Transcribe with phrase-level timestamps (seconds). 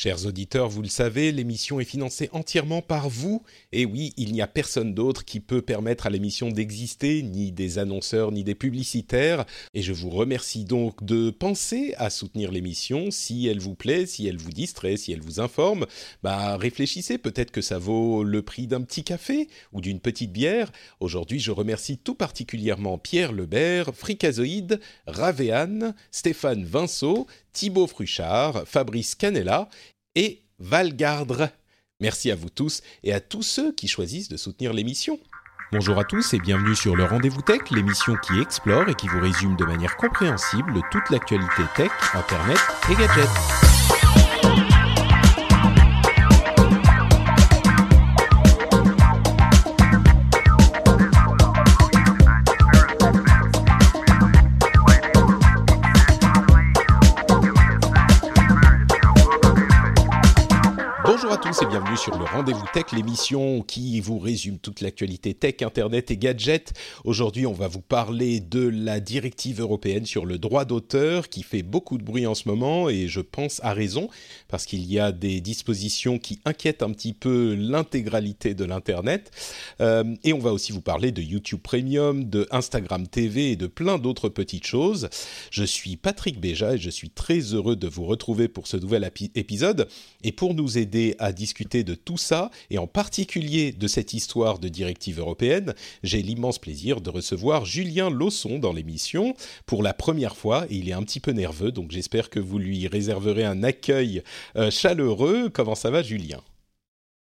[0.00, 3.42] Chers auditeurs, vous le savez, l'émission est financée entièrement par vous.
[3.72, 7.80] Et oui, il n'y a personne d'autre qui peut permettre à l'émission d'exister, ni des
[7.80, 9.44] annonceurs, ni des publicitaires.
[9.74, 14.28] Et je vous remercie donc de penser à soutenir l'émission si elle vous plaît, si
[14.28, 15.84] elle vous distrait, si elle vous informe.
[16.22, 20.70] Bah, réfléchissez, peut-être que ça vaut le prix d'un petit café ou d'une petite bière.
[21.00, 29.68] Aujourd'hui, je remercie tout particulièrement Pierre Lebert, Fricazoïde, Ravéane, Stéphane Vinceau, Thibaut Fruchard, Fabrice Canella
[30.14, 31.48] et Valgardre.
[32.00, 35.18] Merci à vous tous et à tous ceux qui choisissent de soutenir l'émission.
[35.70, 39.20] Bonjour à tous et bienvenue sur le Rendez-vous Tech, l'émission qui explore et qui vous
[39.20, 42.58] résume de manière compréhensible toute l'actualité tech, internet
[42.90, 43.67] et gadgets.
[61.38, 65.62] À tous et bienvenue sur le Rendez-vous Tech, l'émission qui vous résume toute l'actualité tech,
[65.62, 66.72] internet et gadgets.
[67.04, 71.62] Aujourd'hui, on va vous parler de la directive européenne sur le droit d'auteur qui fait
[71.62, 74.08] beaucoup de bruit en ce moment et je pense à raison
[74.48, 79.30] parce qu'il y a des dispositions qui inquiètent un petit peu l'intégralité de l'internet.
[79.80, 83.68] Euh, et on va aussi vous parler de YouTube Premium, de Instagram TV et de
[83.68, 85.08] plein d'autres petites choses.
[85.52, 89.08] Je suis Patrick Béja et je suis très heureux de vous retrouver pour ce nouvel
[89.36, 89.88] épisode
[90.24, 94.58] et pour nous aider à discuter de tout ça, et en particulier de cette histoire
[94.58, 99.34] de directive européenne, j'ai l'immense plaisir de recevoir Julien Lausson dans l'émission
[99.66, 102.86] pour la première fois, il est un petit peu nerveux, donc j'espère que vous lui
[102.88, 104.22] réserverez un accueil
[104.56, 105.50] euh, chaleureux.
[105.50, 106.40] Comment ça va Julien?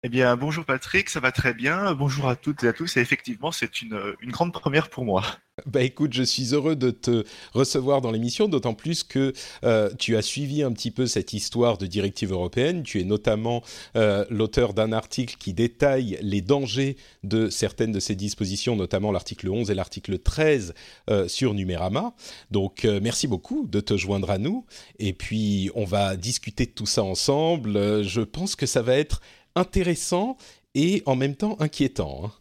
[0.04, 1.94] Eh bien, bonjour Patrick, ça va très bien.
[1.94, 2.96] Bonjour à toutes et à tous.
[2.96, 5.22] Et effectivement, c'est une, grande première pour moi.
[5.66, 9.32] Bah écoute, je suis heureux de te recevoir dans l'émission, d'autant plus que
[9.62, 12.82] euh, tu as suivi un petit peu cette histoire de directive européenne.
[12.82, 13.62] Tu es notamment
[13.94, 19.50] euh, l'auteur d'un article qui détaille les dangers de certaines de ces dispositions, notamment l'article
[19.50, 20.74] 11 et l'article 13
[21.10, 22.12] euh, sur Numérama.
[22.50, 24.66] Donc merci beaucoup de te joindre à nous.
[24.98, 28.02] Et puis on va discuter de tout ça ensemble.
[28.02, 29.20] Je pense que ça va être
[29.54, 30.36] intéressant
[30.74, 32.24] et en même temps inquiétant.
[32.24, 32.32] Hein.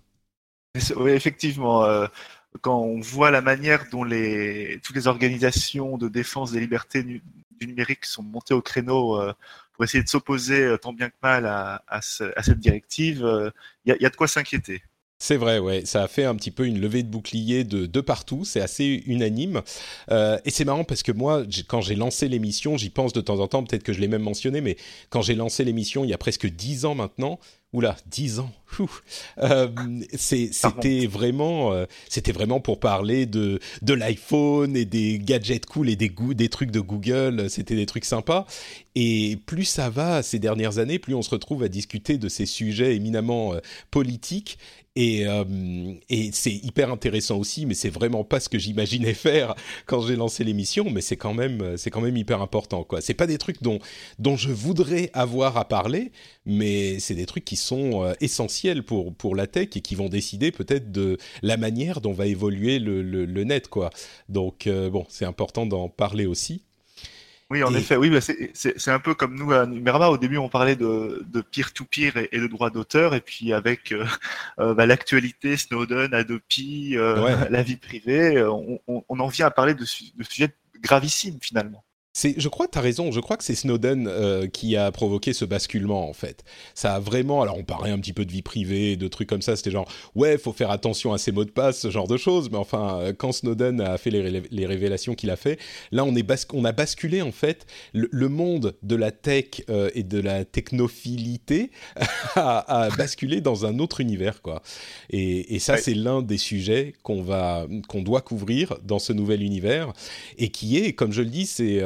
[1.07, 1.83] Effectivement.
[1.83, 2.07] Euh,
[2.61, 7.23] quand on voit la manière dont les, toutes les organisations de défense des libertés du
[7.61, 9.33] numérique sont montées au créneau euh,
[9.71, 13.51] pour essayer de s'opposer euh, tant bien que mal à, à, ce, à cette directive,
[13.85, 14.83] il y, a de quoi s'inquiéter.
[15.21, 18.01] C'est vrai, ouais, ça a fait un petit peu une levée de bouclier de, de
[18.01, 19.61] partout, c'est assez unanime.
[20.09, 23.39] Euh, et c'est marrant parce que moi, quand j'ai lancé l'émission, j'y pense de temps
[23.39, 24.77] en temps, peut-être que je l'ai même mentionné, mais
[25.11, 27.37] quand j'ai lancé l'émission il y a presque dix ans maintenant,
[27.73, 28.51] Oula, 10 ans.
[29.43, 29.67] Euh,
[30.13, 35.97] c'était vraiment, euh, c'était vraiment pour parler de de l'iPhone et des gadgets cool et
[35.97, 37.49] des goûts, des trucs de Google.
[37.49, 38.45] C'était des trucs sympas.
[38.95, 42.45] Et plus ça va ces dernières années, plus on se retrouve à discuter de ces
[42.45, 43.59] sujets éminemment euh,
[43.89, 44.57] politiques.
[44.97, 45.45] Et, euh,
[46.09, 50.17] et c'est hyper intéressant aussi, mais c'est vraiment pas ce que j'imaginais faire quand j'ai
[50.17, 50.89] lancé l'émission.
[50.89, 52.99] Mais c'est quand même, c'est quand même hyper important, quoi.
[52.99, 53.79] C'est pas des trucs dont
[54.19, 56.11] dont je voudrais avoir à parler,
[56.45, 60.09] mais c'est des trucs qui sont euh, essentiels pour pour la tech et qui vont
[60.09, 63.89] décider peut-être de la manière dont va évoluer le, le, net, quoi.
[64.29, 66.63] Donc euh, bon, c'est important d'en parler aussi.
[67.51, 67.79] Oui, en et...
[67.79, 70.07] effet, oui, bah c'est un peu comme nous à Numérama.
[70.07, 73.91] Au début, on parlait de peer-to-peer -peer et, et, de droit d'auteur, et puis avec
[73.91, 74.05] euh,
[74.59, 77.49] euh, bah, l'actualité, Snowden, Adopi, euh, ouais.
[77.49, 81.83] la vie privée, on, on, on, en vient à parler de, de sujets gravissimes finalement.
[82.13, 85.31] Je crois que tu as raison, je crois que c'est Snowden euh, qui a provoqué
[85.31, 86.43] ce basculement en fait.
[86.75, 89.41] Ça a vraiment, alors on parlait un petit peu de vie privée, de trucs comme
[89.41, 92.17] ça, c'était genre, ouais, faut faire attention à ses mots de passe, ce genre de
[92.17, 95.57] choses, mais enfin, euh, quand Snowden a fait les, révélations qu'il a fait,
[95.91, 100.03] là on, est on a basculé en fait, le, monde de la tech euh, et
[100.03, 101.71] de la technophilité
[102.35, 104.61] a, basculé dans un autre univers quoi.
[105.09, 109.93] Et, ça c'est l'un des sujets qu'on va, qu'on doit couvrir dans ce nouvel univers,
[110.37, 111.81] et qui est, comme je le dis, c'est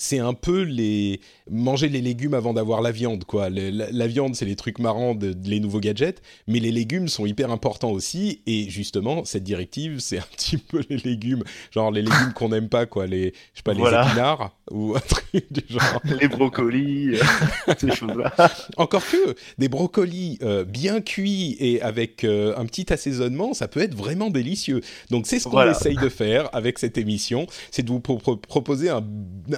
[0.00, 1.20] c'est un peu les
[1.50, 3.50] manger les légumes avant d'avoir la viande, quoi.
[3.50, 7.50] la, viande, c'est les trucs marrants, de, les nouveaux gadgets, mais les légumes sont hyper
[7.50, 8.40] importants aussi.
[8.46, 12.70] Et justement, cette directive, c'est un petit peu les légumes, genre les légumes qu'on n'aime
[12.70, 13.06] pas, quoi.
[13.06, 16.00] Les, je sais pas, les épinards ou un truc du genre.
[16.20, 18.32] les brocolis, euh, ces choses-là.
[18.78, 23.80] Encore que des brocolis euh, bien cuits et avec euh, un petit assaisonnement, ça peut
[23.80, 24.80] être vraiment délicieux.
[25.10, 29.04] Donc c'est ce qu'on essaye de faire avec cette émission, c'est de vous proposer un,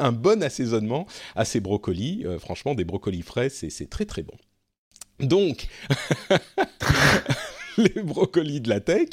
[0.00, 2.22] un bon assaisonnement à ces brocolis.
[2.24, 4.34] Euh, franchement, des brocolis frais, c'est très très bon.
[5.20, 5.68] Donc,
[7.78, 9.08] les brocolis de la tech.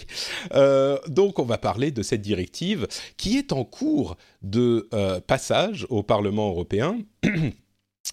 [0.53, 2.87] Euh, donc, on va parler de cette directive
[3.17, 6.99] qui est en cours de euh, passage au Parlement européen.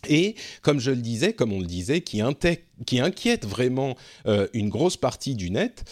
[0.09, 2.21] Et comme je le disais, comme on le disait, qui,
[2.85, 3.97] qui inquiète vraiment
[4.27, 5.85] euh, une grosse partie du net.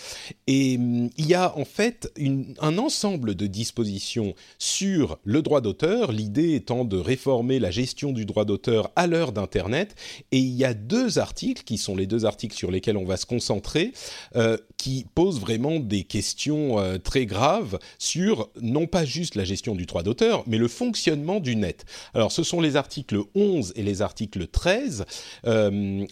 [0.47, 2.13] Et hum, il y a en fait
[2.61, 8.27] un ensemble de dispositions sur le droit d'auteur, l'idée étant de réformer la gestion du
[8.27, 9.95] droit d'auteur à l'heure d'Internet.
[10.33, 13.17] Et il y a deux articles, qui sont les deux articles sur lesquels on va
[13.17, 13.93] se concentrer,
[14.37, 19.75] euh, qui posent vraiment des questions euh, très graves sur non pas juste la gestion
[19.75, 21.85] du droit d'auteur, mais le fonctionnement du net.
[22.13, 25.05] Alors ce sont les articles 11 et les articles 13,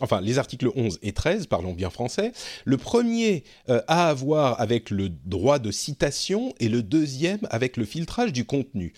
[0.00, 2.32] enfin les articles 11 et 13, parlons bien français.
[2.64, 7.76] Le premier euh, a à voir avec le droit de citation et le deuxième avec
[7.76, 8.92] le filtrage du contenu.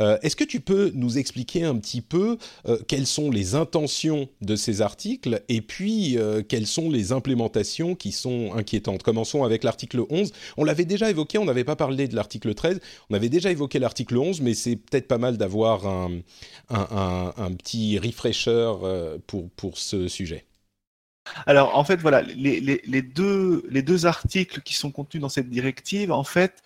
[0.00, 2.36] Euh, est-ce que tu peux nous expliquer un petit peu
[2.68, 6.18] euh, quelles sont les intentions de ces articles et puis
[6.48, 9.02] quelles sont les implémentations qui sont inquiétantes?
[9.02, 10.32] Commençons avec l'article 11.
[10.56, 13.78] On l'avait déjà évoqué, on n'avait pas parlé de l'article 13, on avait déjà évoqué
[13.78, 16.20] l'article 11, mais c'est peut-être pas mal d'avoir un,
[16.68, 18.72] un, petit refresher
[19.26, 20.44] pour, pour ce sujet.
[21.46, 26.12] Alors, en fait, voilà, les, deux, les deux articles qui sont contenus dans cette directive,
[26.12, 26.62] en fait,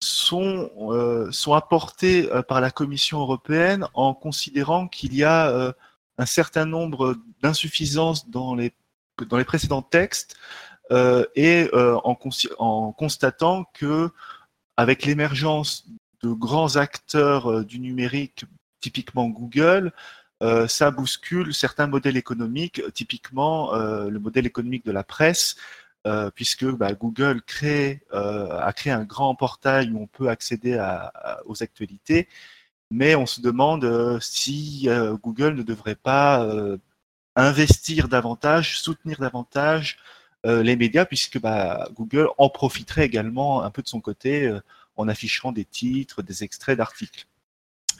[0.00, 5.72] sont, euh, apportés euh, par la Commission européenne en considérant qu'il y a euh,
[6.18, 8.72] un certain nombre d'insuffisances dans les,
[9.28, 10.36] dans les précédents textes
[11.36, 12.18] et en,
[12.58, 14.10] en, constatant que,
[14.78, 15.86] avec l'émergence
[16.22, 18.46] de grands acteurs du numérique,
[18.80, 19.92] typiquement Google,
[20.42, 25.56] euh, ça bouscule certains modèles économiques, typiquement euh, le modèle économique de la presse,
[26.06, 30.78] euh, puisque bah, Google crée, a créé un grand portail où on peut accéder
[31.46, 32.28] aux actualités,
[32.90, 34.88] mais on se demande si
[35.22, 36.46] Google ne devrait pas
[37.36, 39.98] investir davantage, soutenir davantage
[40.44, 44.52] les médias, puisque bah, Google en profiterait également un peu de son côté
[44.96, 47.26] en affichant des titres, des extraits d'articles.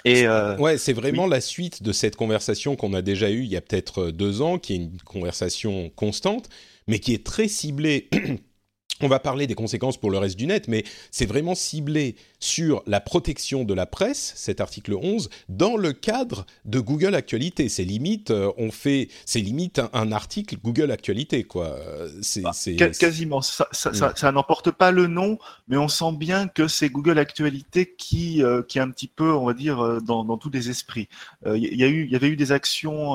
[0.05, 3.51] Et euh, ouais, c'est vraiment la suite de cette conversation qu'on a déjà eue il
[3.51, 6.49] y a peut-être euh, deux ans, qui est une conversation constante,
[6.87, 8.09] mais qui est très ciblée
[9.01, 12.83] on va parler des conséquences pour le reste du net, mais c'est vraiment ciblé sur
[12.87, 17.69] la protection de la presse, cet article 11, dans le cadre de Google Actualité.
[17.69, 21.67] C'est limite, euh, on fait, c'est limite un, article Google Actualité, quoi.
[21.67, 22.53] Euh, c'est, bah,
[22.99, 23.41] quasiment.
[23.43, 28.43] Ça, ça, n'emporte pas le nom, mais on sent bien que c'est Google Actualité qui,
[28.43, 31.09] euh, qui est un petit peu, on va dire, dans, dans tous les esprits.
[31.47, 33.15] Il y, a eu, il y avait eu des actions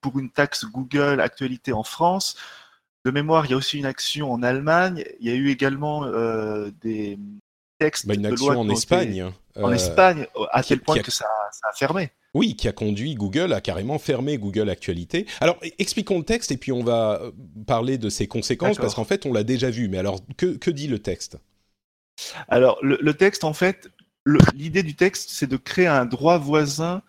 [0.00, 2.36] pour une taxe Google Actualité en France
[3.04, 5.04] de mémoire, il y a aussi une action en Allemagne.
[5.20, 7.18] Il y a eu également euh, des
[7.78, 9.30] textes bah, une action en Espagne.
[9.56, 11.26] en euh, Espagne, à quel point que ça,
[11.62, 12.10] a fermé.
[12.32, 15.26] Oui, qui a conduit Google à carrément fermer Google Actualité.
[15.40, 17.30] Alors, expliquons le texte et puis on va euh,
[17.66, 19.88] parler de ses conséquences parce qu'en fait, on l'a déjà vu.
[19.88, 21.38] Mais alors, que, dit le texte?
[22.48, 23.90] Alors, le, texte, en fait,
[24.54, 27.02] l'idée du texte, c'est de créer un droit voisin.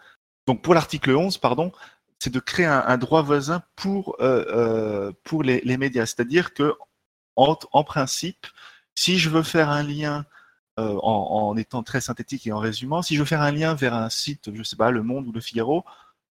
[0.45, 1.71] Donc, pour l'article 11, pardon,
[2.19, 6.05] c'est de créer un, droit voisin pour, euh, euh, pour les, médias.
[6.05, 6.73] C'est-à-dire que,
[7.35, 8.47] en, principe,
[8.95, 10.25] si je veux faire un lien,
[10.79, 13.93] euh, en, étant très synthétique et en résumant, si je veux faire un lien vers
[13.93, 15.83] un site, je ne sais pas, Le Monde ou Le Figaro,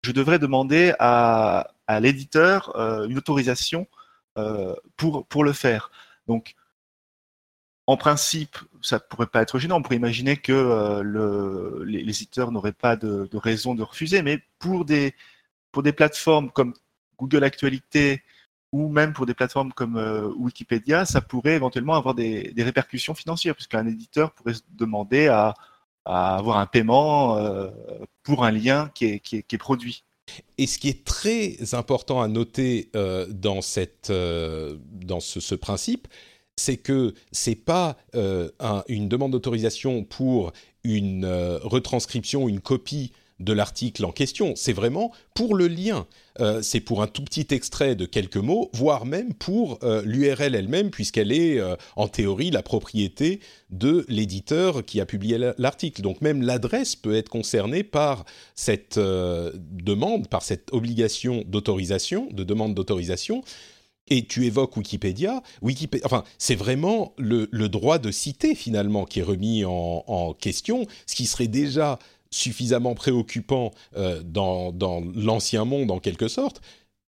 [0.04, 2.76] je devrais demander à, à l'éditeur
[3.10, 3.88] une autorisation
[4.98, 5.92] pour, pour le faire.
[6.28, 6.56] Donc,
[7.88, 9.78] en principe, ça pourrait pas être gênant.
[9.78, 14.42] On pourrait imaginer que le, les, éditeurs n'auraient pas de, de, raison de refuser, mais
[14.60, 15.14] pour des,
[15.72, 16.74] pour des plateformes comme
[17.18, 18.24] Google Actualité
[18.72, 23.56] ou même pour des plateformes comme euh, Wikipédia, ça pourrait éventuellement avoir des, répercussions financières,
[23.56, 25.54] puisqu'un éditeur pourrait se demander à
[26.06, 27.38] avoir un paiement
[28.24, 30.04] pour un lien qui est, produit.
[30.58, 32.90] Et ce qui est très important à noter
[33.30, 36.08] dans, cette, dans ce, principe,
[36.56, 37.98] c'est que c'est pas
[38.88, 41.26] une demande d'autorisation pour une
[41.62, 44.54] retranscription, une copie de l'article en question.
[44.56, 46.08] C'est vraiment pour le lien.
[46.40, 50.56] Euh, c'est pour un tout petit extrait de quelques mots, voire même pour euh, l'URL
[50.56, 56.02] elle-même, puisqu'elle est euh, en théorie la propriété de l'éditeur qui a publié l'article.
[56.02, 62.74] Donc même l'adresse peut être concernée par cette demande, par cette obligation d'autorisation, de demande
[62.74, 63.44] d'autorisation.
[64.08, 65.42] Et tu évoques Wikipédia.
[66.04, 71.26] Enfin, c'est vraiment le, droit de citer finalement qui est remis en question, ce qui
[71.26, 71.98] serait déjà
[72.32, 74.74] suffisamment préoccupant euh, dans,
[75.16, 76.62] l'ancien monde en quelque sorte,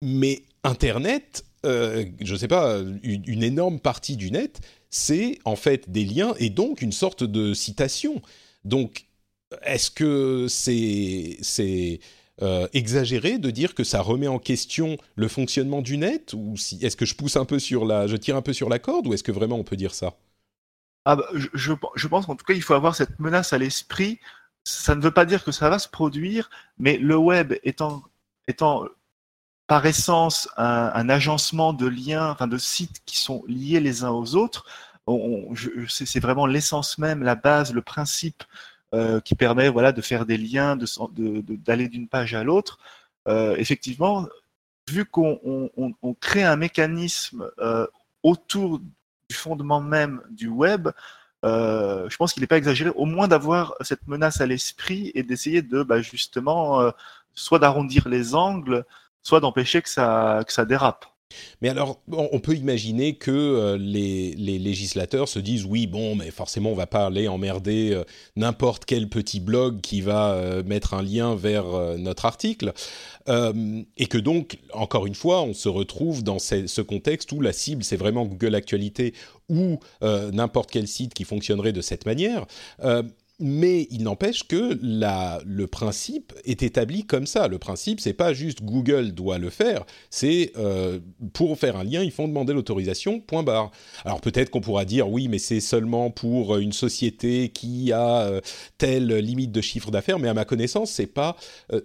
[0.01, 5.89] mais Internet, euh, je ne sais pas, une, énorme partie du net, c'est en fait
[5.89, 8.21] des liens et donc une sorte de citation.
[8.63, 9.05] Donc,
[9.63, 11.99] est-ce que c'est
[12.43, 16.77] euh, exagéré de dire que ça remet en question le fonctionnement du net ou si,
[16.85, 19.07] est-ce que je pousse un peu sur la, je tire un peu sur la corde
[19.07, 20.13] ou est-ce que vraiment on peut dire ça?
[21.05, 24.19] Ah bah, je, je, pense qu'en tout cas il faut avoir cette menace à l'esprit
[24.67, 28.03] ça ne veut pas dire que ça va se produire, mais le web étant,
[28.47, 28.85] étant
[29.65, 34.35] par essence un, agencement de liens, enfin de sites qui sont liés les uns aux
[34.35, 34.65] autres,
[35.87, 38.43] c'est vraiment l'essence même, la base, le principe
[38.93, 42.77] euh, qui permet voilà de faire des liens, d'aller d'une page à l'autre.
[43.29, 44.27] Euh, effectivement,
[44.89, 45.69] vu qu'on
[46.19, 47.87] crée un mécanisme euh,
[48.23, 50.89] autour du fondement même du web,
[52.09, 55.61] je pense qu'il n'est pas exagéré, au moins d'avoir cette menace à l'esprit et d'essayer
[55.61, 56.91] de bah, justement euh,
[57.33, 58.85] soit d'arrondir les angles,
[59.23, 61.05] soit d'empêcher que ça, que ça dérape.
[61.61, 66.71] Mais alors, on peut imaginer que euh, les, législateurs se disent oui, bon, mais forcément,
[66.71, 68.01] on va pas aller emmerder
[68.35, 71.65] n'importe quel petit blog qui va mettre un lien vers
[71.97, 72.73] notre article.
[73.27, 77.83] et que donc, encore une fois, on se retrouve dans ce contexte où la cible,
[77.83, 79.13] c'est vraiment Google Actualité
[79.49, 82.45] ou euh, n'importe quel site qui fonctionnerait de cette manière.
[82.83, 83.03] Euh,
[83.39, 87.47] mais il n'empêche que le principe est établi comme ça.
[87.47, 90.99] Le principe, c'est pas juste Google doit le faire, c'est euh,
[91.33, 93.71] pour faire un lien, il faut demander l'autorisation, point barre.
[94.05, 98.41] Alors peut-être qu'on pourra dire oui, mais c'est seulement pour une société qui a
[98.77, 101.35] telle limite de chiffre d'affaires, mais à ma connaissance, c'est pas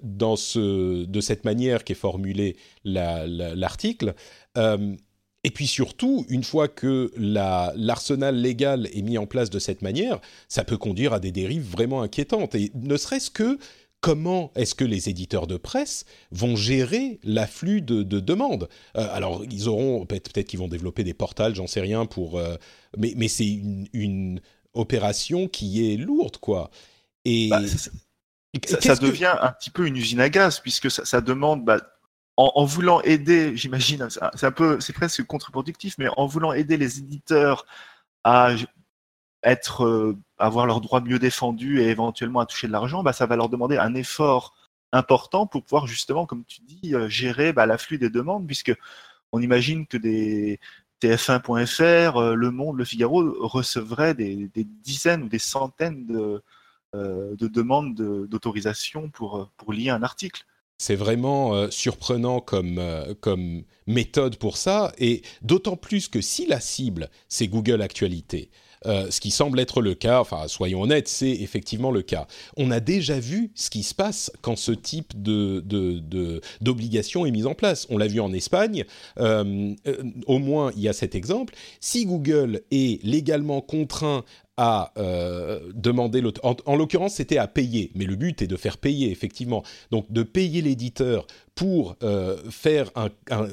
[0.03, 4.15] dans ce, de cette manière qu'est formulé l'article.
[4.55, 4.77] La,
[5.45, 10.21] et puis surtout, une fois que l'arsenal légal est mis en place de cette manière,
[10.49, 12.55] ça peut conduire à des dérives vraiment inquiétantes.
[12.55, 13.59] Et ne serait-ce que
[14.01, 18.69] comment est-ce que les éditeurs de presse vont gérer l'afflux de, demandes?
[18.97, 22.57] Euh, Alors, ils auront peut-être qu'ils vont développer des portals, j'en sais rien pour, euh,
[22.97, 23.49] mais, mais c'est
[23.93, 24.41] une,
[24.75, 26.71] opération qui est lourde, quoi.
[27.27, 27.61] Et bah,
[28.81, 31.81] ça, devient un petit peu une usine à gaz puisque ça, demande bah,
[32.37, 36.99] en, voulant aider, j'imagine, c'est un peu, c'est presque contre-productif, mais en voulant aider les
[36.99, 37.67] éditeurs
[38.25, 38.55] à
[39.43, 43.27] être, euh, avoir leurs droits mieux défendus et éventuellement à toucher de l'argent, bah, ça
[43.27, 44.55] va leur demander un effort
[44.93, 48.73] important pour pouvoir justement, comme tu dis, euh, gérer bah, l'afflux des demandes, puisque
[49.33, 50.61] on imagine que des
[51.01, 56.43] TF1.fr, euh, Le Monde, Le Figaro recevraient des, dizaines ou des centaines de,
[56.95, 60.45] de demandes d'autorisation pour, pour lier un article.
[60.83, 66.45] C'est vraiment euh, surprenant comme, euh, comme méthode pour ça, et d'autant plus que si
[66.45, 68.51] la cible, c'est Google Actualité,
[68.87, 72.27] euh, ce qui semble être le cas, enfin soyons honnêtes, c'est effectivement le cas.
[72.57, 75.63] On a déjà vu ce qui se passe quand ce type de,
[76.61, 77.87] d'obligation est mise en place.
[77.89, 78.85] On l'a vu en Espagne,
[79.21, 81.55] au moins il y a cet exemple.
[81.79, 84.25] Si Google est légalement contraint
[84.57, 88.77] à euh, demander, en, en l'occurrence c'était à payer, mais le but est de faire
[88.77, 93.11] payer effectivement, donc de payer l'éditeur pour euh, faire un,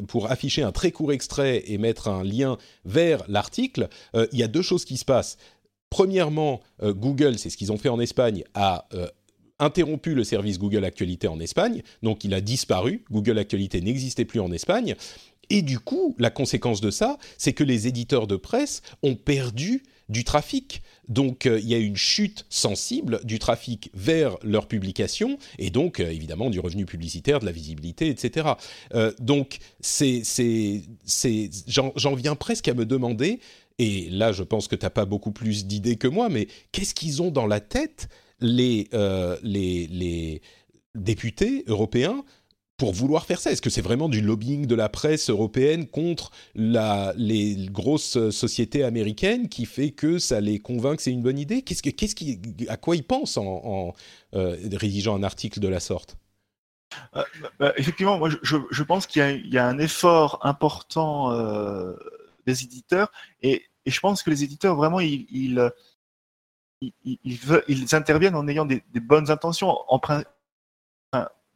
[0.07, 4.43] pour afficher un très court extrait et mettre un lien vers l'article, euh, il y
[4.43, 5.37] a deux choses qui se passent.
[5.89, 8.87] Premièrement, Google, c'est ce qu'ils ont fait en Espagne, a
[9.57, 13.03] interrompu le service Google Actualité en Espagne, donc il a disparu.
[13.09, 14.95] Google Actualité n'existait plus en Espagne.
[15.49, 19.81] Et du coup, la conséquence de ça, c'est que les éditeurs de presse ont perdu
[20.09, 20.81] du trafic.
[21.07, 25.99] Donc euh, il y a une chute sensible du trafic vers leurs publications et donc
[25.99, 28.49] euh, évidemment du revenu publicitaire, de la visibilité, etc.
[28.93, 30.81] Euh, donc c'est, c'est,
[31.67, 33.39] j'en, viens presque à me demander,
[33.77, 36.93] et là je pense que tu n'as pas beaucoup plus d'idées que moi, mais qu'est-ce
[36.93, 38.09] qu'ils ont dans la tête
[38.41, 38.87] les,
[39.43, 40.41] les, les
[40.95, 42.23] députés européens
[42.79, 43.51] pour vouloir faire ça.
[43.51, 49.49] Est-ce que c'est vraiment du lobbying de la presse européenne contre les grosses sociétés américaines
[49.49, 51.61] qui fait que ça les convainc que c'est une bonne idée?
[51.61, 53.93] Qu'est-ce que, qu'est-ce qui, à quoi ils pensent en,
[54.33, 56.17] euh, rédigeant un article de la sorte?
[57.15, 57.23] Euh,
[57.59, 61.93] bah, Effectivement, moi je, pense qu'il y a, un effort important euh,
[62.47, 63.11] des éditeurs
[63.43, 65.71] et, je pense que les éditeurs vraiment ils,
[67.91, 69.75] interviennent en ayant des, des bonnes intentions.
[69.87, 69.99] En,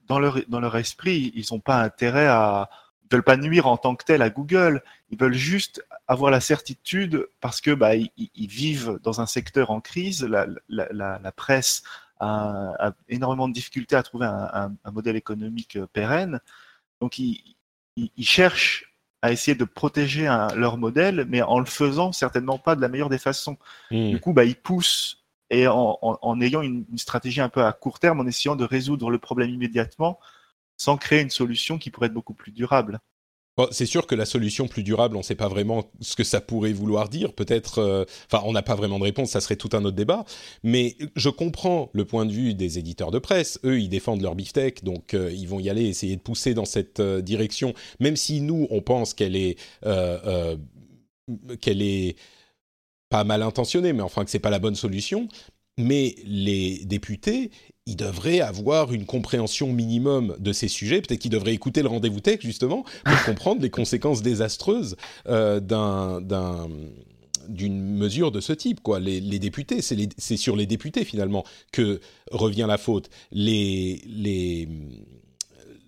[0.07, 2.69] dans leur, dans leur esprit, ils n'ont pas intérêt à,
[3.03, 4.81] ils veulent pas nuire en tant que tel à Google.
[5.09, 9.71] Ils veulent juste avoir la certitude parce que bah, ils, ils vivent dans un secteur
[9.71, 10.23] en crise.
[10.23, 11.83] La, la, la, la presse
[12.19, 16.39] a, a, énormément de difficultés à trouver un, un, un modèle économique pérenne.
[17.01, 17.55] Donc ils,
[17.95, 22.75] ils, cherchent à essayer de protéger un, leur modèle, mais en le faisant certainement pas
[22.75, 23.57] de la meilleure des façons.
[23.91, 24.09] Mmh.
[24.09, 28.19] Du coup, bah, ils poussent et en, ayant une, stratégie un peu à court terme,
[28.19, 30.19] en essayant de résoudre le problème immédiatement,
[30.77, 32.99] sans créer une solution qui pourrait être beaucoup plus durable.
[33.69, 36.41] C'est sûr que la solution plus durable, on ne sait pas vraiment ce que ça
[36.41, 37.33] pourrait vouloir dire.
[37.33, 39.29] Peut-être, euh, enfin, on n'a pas vraiment de réponse.
[39.29, 40.25] Ça serait tout un autre débat.
[40.63, 43.59] Mais je comprends le point de vue des éditeurs de presse.
[43.63, 46.65] Eux, ils défendent leur beefsteak, donc euh, ils vont y aller, essayer de pousser dans
[46.65, 49.59] cette euh, direction, même si nous, on pense qu'elle est,
[51.61, 52.15] qu'elle est
[53.13, 55.27] pas mal intentionné, mais enfin que c'est pas la bonne solution.
[55.77, 57.51] Mais les députés,
[57.85, 60.99] ils devraient avoir une compréhension minimum de ces sujets.
[60.99, 64.95] Peut-être qu'ils devraient écouter le rendez-vous tech justement pour comprendre les conséquences désastreuses
[65.27, 66.67] euh, d'un, d'un,
[67.47, 68.81] d'une mesure de ce type.
[68.81, 68.99] Quoi.
[68.99, 72.01] Les, les députés, c'est, les, c'est sur les députés finalement que
[72.31, 73.11] revient la faute.
[73.31, 74.67] Les, les,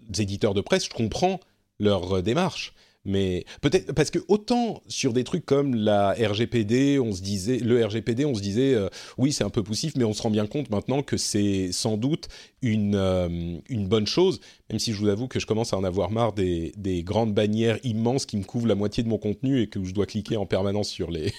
[0.10, 1.40] les éditeurs de presse, je comprends
[1.80, 7.22] leur démarche mais peut-être parce que autant sur des trucs comme la RGPD, on se
[7.22, 10.22] disait le RGPD, on se disait euh, oui c'est un peu poussif, mais on se
[10.22, 12.28] rend bien compte maintenant que c'est sans doute
[12.62, 14.40] une euh, une bonne chose.
[14.70, 17.34] Même si je vous avoue que je commence à en avoir marre des, des grandes
[17.34, 20.38] bannières immenses qui me couvrent la moitié de mon contenu et que je dois cliquer
[20.38, 21.34] en permanence sur les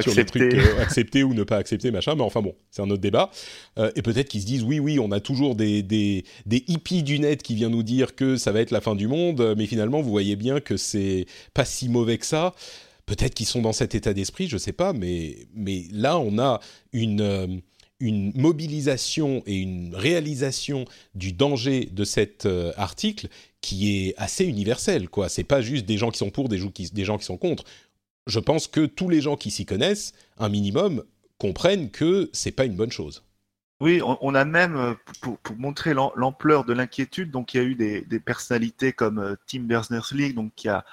[0.00, 2.14] sur les trucs euh, accepter ou ne pas accepter machin.
[2.14, 3.30] Mais enfin bon, c'est un autre débat.
[3.78, 7.02] Euh, et peut-être qu'ils se disent oui oui on a toujours des, des des hippies
[7.02, 9.66] du net qui viennent nous dire que ça va être la fin du monde, mais
[9.66, 12.54] finalement vous voyez bien que c'est pas si mauvais que ça.
[13.08, 16.60] Peut-être qu'ils sont dans cet état d'esprit, je sais pas, mais, mais là, on a
[16.92, 17.46] une, euh,
[18.00, 20.84] une mobilisation et une réalisation
[21.14, 23.28] du danger de cet euh, article
[23.62, 25.30] qui est assez universel, quoi.
[25.30, 27.64] C'est pas juste des gens qui sont pour, des, qui, des gens qui sont contre.
[28.28, 31.02] Je pense que tous les gens qui s'y connaissent, un minimum,
[31.38, 33.24] comprennent que c'est pas une bonne chose.
[33.80, 37.74] Oui, on, a même, euh, pour, montrer l'ampleur de l'inquiétude, donc il y a eu
[37.74, 40.84] des, personnalités comme euh, Tim Berners-Lee, donc qui a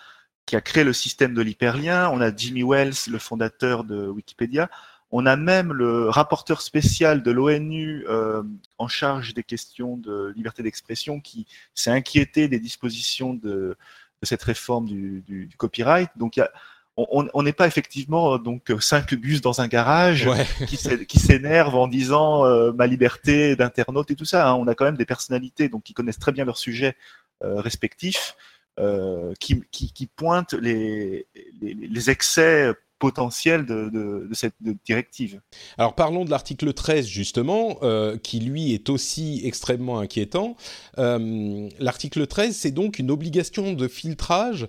[0.45, 2.09] qui a créé le système de l'hyperlien.
[2.11, 4.69] On a Jimmy Wells, le fondateur de Wikipédia.
[5.09, 8.43] On a même le rapporteur spécial de l'ONU euh,
[8.77, 13.75] en charge des questions de liberté d'expression qui s'est inquiété des dispositions de,
[14.21, 16.09] cette réforme du, du, du copyright.
[16.15, 16.51] Donc, il y a,
[16.97, 20.45] on n'est pas effectivement donc cinq gus dans un garage ouais.
[20.65, 24.49] qui s'énervent en disant euh, ma liberté d'internaute et tout ça.
[24.49, 24.55] Hein.
[24.55, 26.95] On a quand même des personnalités donc qui connaissent très bien leur sujet
[27.43, 28.35] euh, respectifs
[28.79, 31.27] euh, qui, qui, qui, pointe les,
[31.61, 35.39] les, les, excès potentiels de, de, de cette de directive.
[35.77, 40.57] Alors parlons de l'article 13 justement, euh, qui lui est aussi extrêmement inquiétant.
[40.97, 44.67] Euh, l'article 13, c'est donc une obligation de filtrage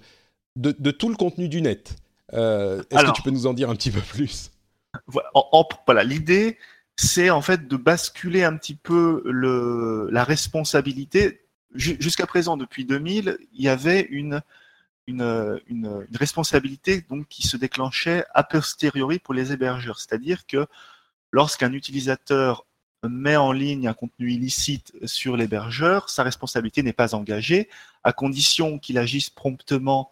[0.57, 1.97] de, tout le contenu du net.
[2.35, 4.51] Euh, est-ce que tu peux nous en dire un petit peu plus?
[5.07, 6.59] Voilà, l'idée,
[6.97, 11.43] c'est en fait de basculer un petit peu le, la responsabilité.
[11.75, 14.41] Jusqu'à présent, depuis 2000, il y avait une,
[15.07, 20.01] une, une, une, responsabilité donc qui se déclenchait a posteriori pour les hébergeurs.
[20.01, 20.67] C'est-à-dire que
[21.33, 22.67] lorsqu'un utilisateur
[23.03, 27.69] met en ligne un contenu illicite sur l'hébergeur, sa responsabilité n'est pas engagée,
[28.05, 30.11] à condition qu'il agisse promptement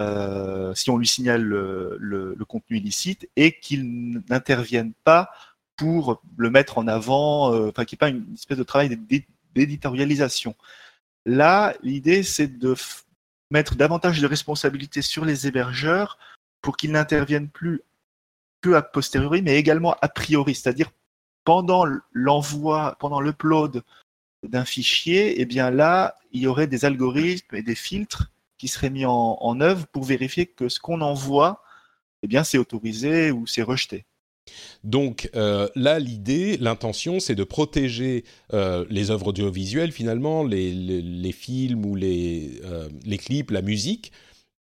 [0.00, 5.30] euh, si on lui signale le, contenu illicite et qu'il n'intervienne pas
[5.76, 8.96] pour le mettre en avant, euh, enfin qu'il n'y ait pas une espèce de travail
[9.54, 10.54] d'éditorialisation.
[11.26, 12.74] Là, l'idée, c'est de
[13.50, 16.18] mettre davantage de responsabilités sur les hébergeurs
[16.60, 17.82] pour qu'ils n'interviennent plus
[18.60, 20.90] que a posteriori, mais également a priori, c'est-à-dire
[21.44, 23.82] pendant l'envoi, pendant l'upload
[24.42, 28.30] d'un fichier, eh bien là, il y aurait des algorithmes et des filtres
[28.64, 31.62] qui seraient mis en, en œuvre pour vérifier que ce qu'on envoie,
[32.22, 34.06] eh bien, c'est autorisé ou c'est rejeté.
[34.84, 38.24] Donc euh, là, l'idée, l'intention, c'est de protéger
[38.54, 44.12] euh, les œuvres audiovisuelles, finalement, les, films ou les, euh, les, clips, la musique.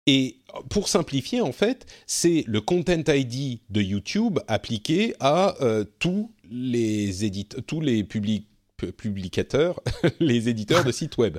[0.07, 0.38] Et
[0.69, 5.55] pour simplifier, en fait, c'est le Content ID de YouTube appliqué à
[5.99, 8.47] tous les éditeurs, tous les publics
[8.87, 9.81] publicateurs,
[10.19, 11.37] les éditeurs de sites web.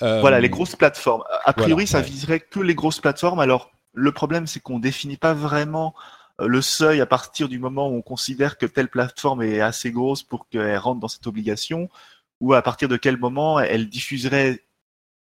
[0.00, 1.22] Voilà, les grosses plateformes.
[1.44, 3.40] A priori, ça viserait que les grosses plateformes.
[3.40, 5.94] Alors, le problème, c'est qu'on définit pas vraiment
[6.38, 10.22] le seuil à partir du moment où on considère que telle plateforme est assez grosse
[10.22, 11.88] pour qu'elle rentre dans cette obligation,
[12.40, 14.64] ou à partir de quel moment elle diffuserait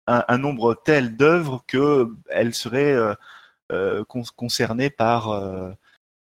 [0.06, 3.14] un, nombre tel d'œuvres qu'elle serait euh,
[3.70, 5.30] euh, concernée par,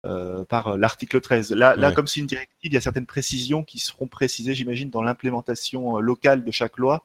[0.07, 1.53] euh, par l'article 13.
[1.53, 4.91] Là, là comme c'est une directive, il y a certaines précisions qui seront précisées, j'imagine,
[4.91, 7.05] dans l'implémentation locale de chaque loi.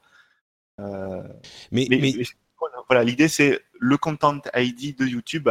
[1.71, 1.87] mais,
[2.87, 5.49] voilà, l'idée c'est le content ID de YouTube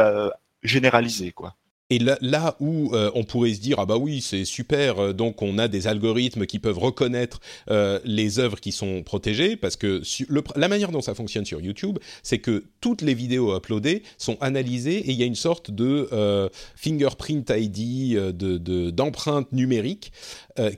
[0.63, 1.55] généralisé, quoi.
[1.91, 5.43] Et là, où euh, on pourrait se dire ah bah oui c'est super euh, donc
[5.43, 10.01] on a des algorithmes qui peuvent reconnaître euh, les œuvres qui sont protégées parce que
[10.55, 14.97] la manière dont ça fonctionne sur YouTube c'est que toutes les vidéos uploadées sont analysées
[14.97, 16.09] et il y a une sorte de
[16.75, 20.11] fingerprint ID de d'empreinte numérique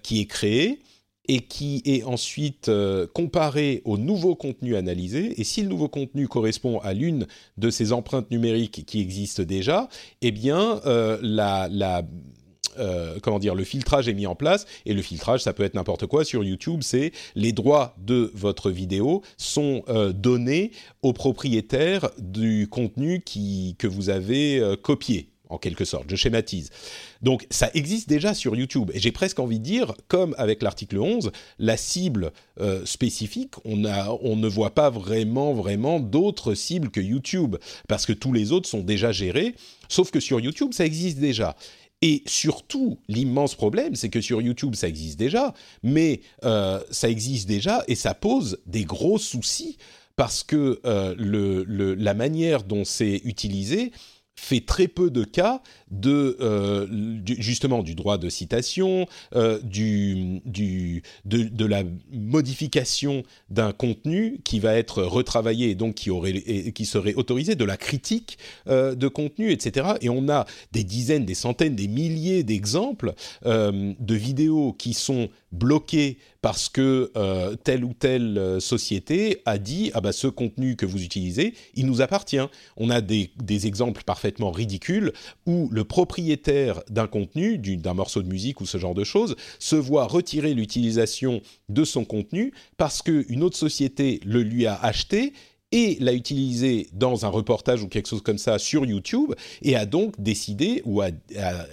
[0.03, 0.81] qui est créée
[1.27, 5.39] et qui est ensuite euh, comparé au nouveau contenu analysé.
[5.39, 9.89] Et si le nouveau contenu correspond à l'une de ces empreintes numériques qui existent déjà,
[10.21, 11.69] eh bien, euh, la,
[12.79, 14.65] euh, comment dire, le filtrage est mis en place.
[14.85, 16.23] Et le filtrage, ça peut être n'importe quoi.
[16.23, 19.83] Sur YouTube, c'est les droits de votre vidéo sont
[20.15, 26.05] donnés au propriétaire du contenu que vous avez copié en quelque sorte.
[26.10, 26.69] Je schématise.
[27.21, 28.91] Donc ça existe déjà sur YouTube.
[28.93, 33.86] Et j'ai presque envie de dire, comme avec l'article 11, la cible euh, spécifique, on,
[33.86, 37.55] a, on ne voit pas vraiment, vraiment d'autres cibles que YouTube,
[37.88, 39.55] parce que tous les autres sont déjà gérés,
[39.89, 41.55] sauf que sur YouTube, ça existe déjà.
[42.01, 47.47] Et surtout, l'immense problème, c'est que sur YouTube, ça existe déjà, mais euh, ça existe
[47.47, 49.77] déjà et ça pose des gros soucis
[50.15, 53.91] parce que euh, la manière dont c'est utilisé
[54.38, 56.88] fait très peu de cas de euh,
[57.26, 64.60] justement du droit de citation, euh, du, du, de, de, la modification d'un contenu qui
[64.60, 69.08] va être retravaillé et donc qui, aurait, qui serait autorisé, de la critique euh, de
[69.08, 69.93] contenu, etc.
[70.02, 73.13] Et on a des dizaines, des centaines, des milliers d'exemples
[73.45, 77.12] de vidéos qui sont bloquées parce que
[77.63, 82.01] telle ou telle société a dit ah bah ce contenu que vous utilisez, il nous
[82.01, 82.45] appartient.
[82.77, 85.13] On a des, des exemples parfaitement ridicules
[85.45, 89.75] où le propriétaire d'un contenu, d'un morceau de musique ou ce genre de choses, se
[89.75, 95.33] voit retirer l'utilisation de son contenu parce qu'une autre société le lui a acheté
[95.71, 99.86] et l'a utilisé dans un reportage ou quelque chose comme ça sur YouTube et a
[99.86, 101.10] donc décidé ou a,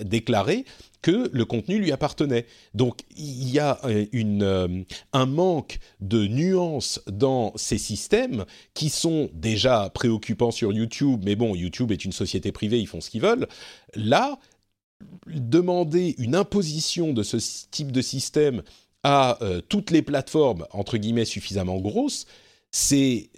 [0.02, 0.64] déclaré
[1.04, 2.46] que le contenu lui appartenait.
[2.72, 8.88] Donc il y a euh, une, euh, un manque de nuances dans ces systèmes qui
[8.88, 13.10] sont déjà préoccupants sur YouTube, mais bon, YouTube est une société privée, ils font ce
[13.10, 13.46] qu'ils veulent.
[13.94, 14.38] Là,
[15.26, 17.36] demander une imposition de ce
[17.70, 18.62] type de système
[19.02, 22.24] à euh, toutes les plateformes, entre guillemets, suffisamment grosses,
[22.70, 23.28] c'est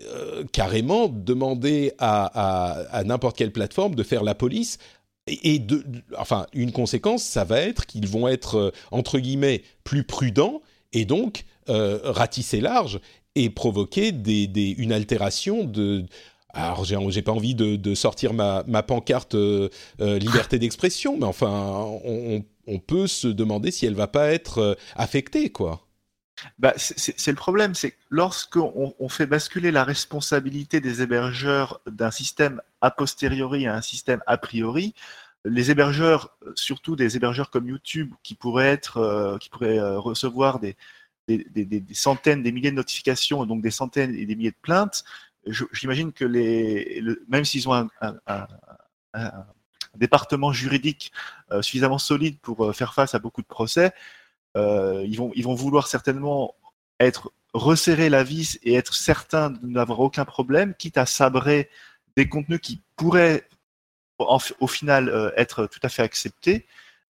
[0.52, 4.78] carrément demander à n'importe quelle plateforme de faire la police
[5.26, 5.84] et de,
[6.18, 10.62] enfin, une conséquence, ça va être qu'ils vont être euh, entre guillemets plus prudents
[10.92, 13.00] et donc euh, ratisser large
[13.34, 16.04] et provoquer des, des, une altération de.
[16.54, 19.68] Alors, j'ai pas envie de, de sortir ma, ma pancarte euh,
[20.00, 24.78] euh, liberté d'expression, mais enfin, on, on, peut se demander si elle va pas être
[24.94, 25.85] affectée, quoi.
[26.58, 32.10] Bah, c'est le problème, c'est que lorsqu'on on fait basculer la responsabilité des hébergeurs d'un
[32.10, 34.94] système a posteriori à un système a priori,
[35.46, 40.58] les hébergeurs, surtout des hébergeurs comme YouTube, qui pourraient être, euh, qui pourraient euh, recevoir
[40.58, 40.76] des,
[41.92, 45.04] centaines, des milliers de notifications, donc des centaines et des milliers de plaintes,
[45.72, 48.46] j'imagine que les, même s'ils ont un,
[49.94, 51.10] département juridique
[51.52, 53.92] euh, suffisamment solide pour faire face à beaucoup de procès,
[54.56, 56.54] ils, vont, ils vont vouloir certainement
[56.98, 61.68] être resserrer la vis et être certain de n'avoir aucun problème, quitte à sabrer
[62.16, 63.44] des contenus qui pourraient
[64.18, 66.66] au final euh, être tout à fait acceptés,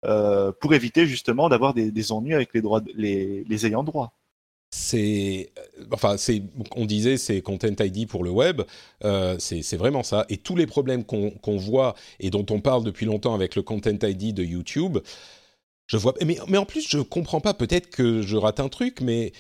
[0.05, 4.15] euh, pour éviter justement d'avoir des, ennuis avec les, droits, les ayants droit.
[4.71, 5.53] C'est
[5.93, 6.43] enfin c'est
[6.75, 8.63] on disait c'est content ID pour le web
[9.39, 10.27] c'est vraiment ça.
[10.29, 13.97] Et tous les problèmes qu'on voit et dont on parle depuis longtemps avec le content
[14.03, 14.99] ID de YouTube
[15.87, 17.55] je vois, mais, mais en plus, je comprends pas.
[17.55, 19.33] Peut-être que je rate un truc, mais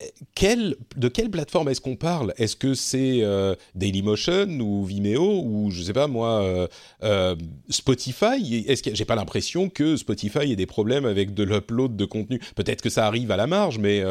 [0.00, 2.32] eh, quelle, de quelle plateforme est-ce qu'on parle?
[2.36, 6.66] Est-ce que c'est euh, Dailymotion ou Vimeo ou je sais pas moi euh,
[7.02, 7.36] euh,
[7.68, 8.64] Spotify?
[8.66, 12.82] Est-ce j'ai pas l'impression que Spotify ait des problèmes avec de l'upload de contenu Peut-être
[12.82, 14.02] que ça arrive à la marge, mais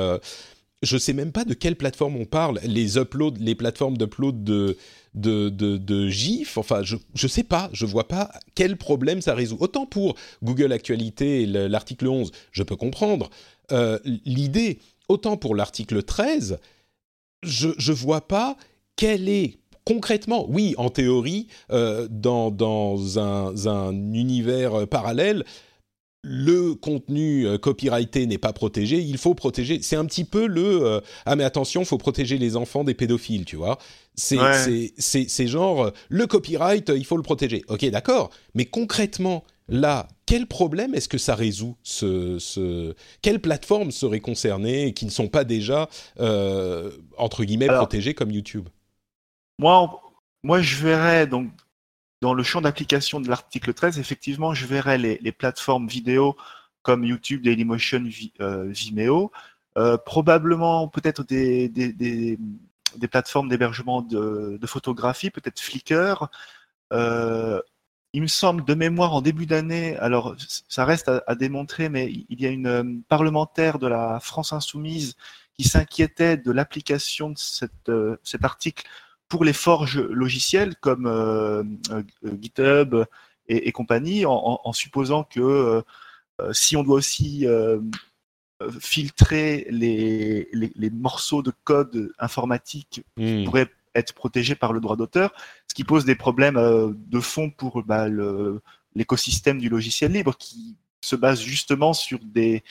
[0.83, 2.59] je sais même pas de quelle plateforme on parle.
[2.63, 4.77] Les uploads, les plateformes d'upload de
[5.13, 6.57] de, de, GIF.
[6.57, 9.57] Enfin, je ne sais pas, je vois pas quel problème ça résout.
[9.59, 13.29] Autant pour Google Actualité, l'article 11, je peux comprendre
[13.71, 14.79] euh, l'idée.
[15.09, 16.59] autant pour l'article 13,
[17.43, 18.57] je ne vois pas
[18.95, 25.43] quel est concrètement, oui, en théorie, euh, dans, dans un, un, univers parallèle,
[26.23, 29.81] le contenu euh, copyrighté n'est pas protégé, il faut protéger.
[29.81, 32.93] C'est un petit peu le euh, ah mais attention, il faut protéger les enfants des
[32.93, 33.77] pédophiles, tu vois.
[34.15, 37.63] C'est genre le copyright, il faut le protéger.
[37.67, 38.29] Ok, d'accord.
[38.55, 42.95] Mais concrètement, là, quel problème est-ce que ça résout ce, ce...
[43.21, 48.69] Quelles plateformes seraient concernées et qui ne sont pas déjà entre guillemets protégées comme YouTube?
[49.59, 50.01] moi,
[50.43, 51.49] moi, je verrais donc
[52.23, 56.37] dans le champ d'application de l'article 13, effectivement, je verrais les, plateformes vidéo
[56.81, 58.05] comme YouTube, Dailymotion,
[58.39, 59.29] euh, Vimeo,
[59.77, 62.39] euh, probablement peut-être des,
[63.11, 66.29] plateformes d'hébergement de, photographie, peut-être Flickr.
[66.93, 67.59] Euh,
[68.13, 70.33] il me semble de mémoire en début d'année, alors
[70.69, 75.17] ça reste à, démontrer, mais il y a une parlementaire de la France insoumise
[75.57, 78.85] qui s'inquiétait de l'application de cet article
[79.27, 82.03] pour les forges logicielles comme euh, euh,
[82.39, 83.05] GitHub
[83.47, 85.83] et, compagnie, en, supposant que
[86.41, 87.45] euh, si on doit aussi
[88.79, 93.43] filtrer les, les, morceaux de code informatique qui hmm.
[93.43, 95.33] pourraient être protégés par le droit d'auteur,
[95.67, 96.55] ce qui pose des problèmes
[96.95, 98.07] de fond pour bah,
[98.95, 102.63] l'écosystème du logiciel libre qui se base justement sur des,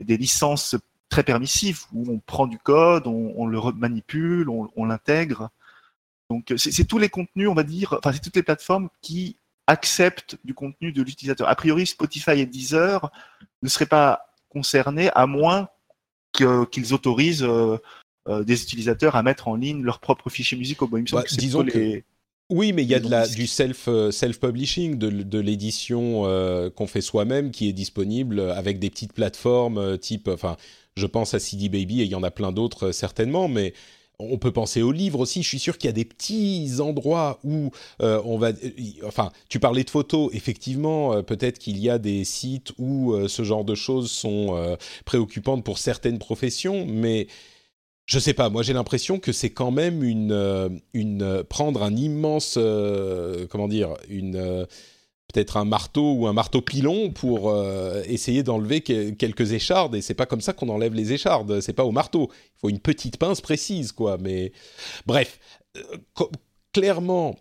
[0.00, 0.74] des licences
[1.08, 5.50] très permissives où on prend du code, on, le manipule, on l'intègre.
[6.30, 9.36] Donc euh, c'est tous les contenus, on va dire, enfin c'est toutes les plateformes qui
[9.66, 11.48] acceptent du contenu de l'utilisateur.
[11.48, 13.10] A priori, Spotify et Deezer
[13.62, 15.68] ne seraient pas concernés à moins
[16.32, 17.78] qu'ils autorisent euh,
[18.28, 20.86] euh, des utilisateurs à mettre en ligne leurs propres fichiers musicaux.
[20.86, 22.02] Bon, bah, disons que...
[22.48, 26.22] Oui, mais il y a de la, du self, self publishing, de, de l'édition
[26.76, 30.56] qu'on fait soi-même, qui est disponible avec des petites plateformes type, enfin,
[30.96, 33.74] je pense à CD Baby et il y en a plein d'autres certainement, mais
[34.18, 35.42] on peut penser aux livres aussi.
[35.42, 38.48] Je suis sûr qu'il y a des petits endroits où euh, on va.
[38.48, 38.70] Euh,
[39.04, 40.30] enfin, tu parlais de photos.
[40.34, 45.64] Effectivement, euh, peut-être qu'il y a des sites où ce genre de choses sont préoccupantes
[45.64, 47.26] pour certaines professions, mais
[48.06, 48.48] je sais pas.
[48.50, 52.58] Moi, j'ai l'impression que c'est quand même une, une prendre un immense,
[53.50, 54.66] comment dire, une
[55.32, 59.94] peut-être un marteau ou un marteau pilon pour euh, essayer d'enlever quelques échardes.
[59.94, 61.60] Et c'est pas comme ça qu'on enlève les échardes.
[61.60, 62.30] C'est pas au marteau.
[62.32, 64.18] Il faut une petite pince précise quoi.
[64.18, 64.52] Mais
[65.06, 65.38] bref
[65.76, 65.98] euh,
[66.72, 67.36] clairement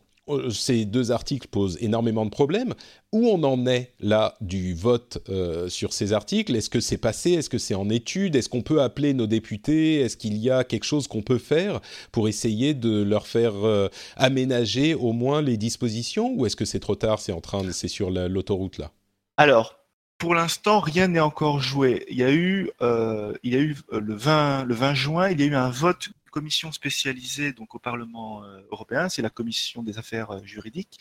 [0.51, 2.73] ces deux articles posent énormément de problèmes.
[3.11, 6.55] Où on en est là du vote euh, sur ces articles?
[6.55, 7.31] Est-ce que c'est passé?
[7.31, 8.35] Est-ce que c'est en étude?
[8.35, 10.01] Est-ce qu'on peut appeler nos députés?
[10.01, 11.79] Est-ce qu'il y a quelque chose qu'on peut faire
[12.11, 16.33] pour essayer de leur faire euh, aménager au moins les dispositions?
[16.35, 18.91] Ou est-ce que c'est trop tard C'est en train, c'est sur l'autoroute là?
[19.37, 19.75] Alors.
[20.17, 22.05] Pour l'instant, rien n'est encore joué.
[22.09, 25.43] Il y a eu, il y a eu le 20, le 20 juin, il y
[25.43, 29.97] a eu un vote commission spécialisée donc au Parlement euh, européen, c'est la commission des
[29.97, 30.99] affaires euh, juridiques.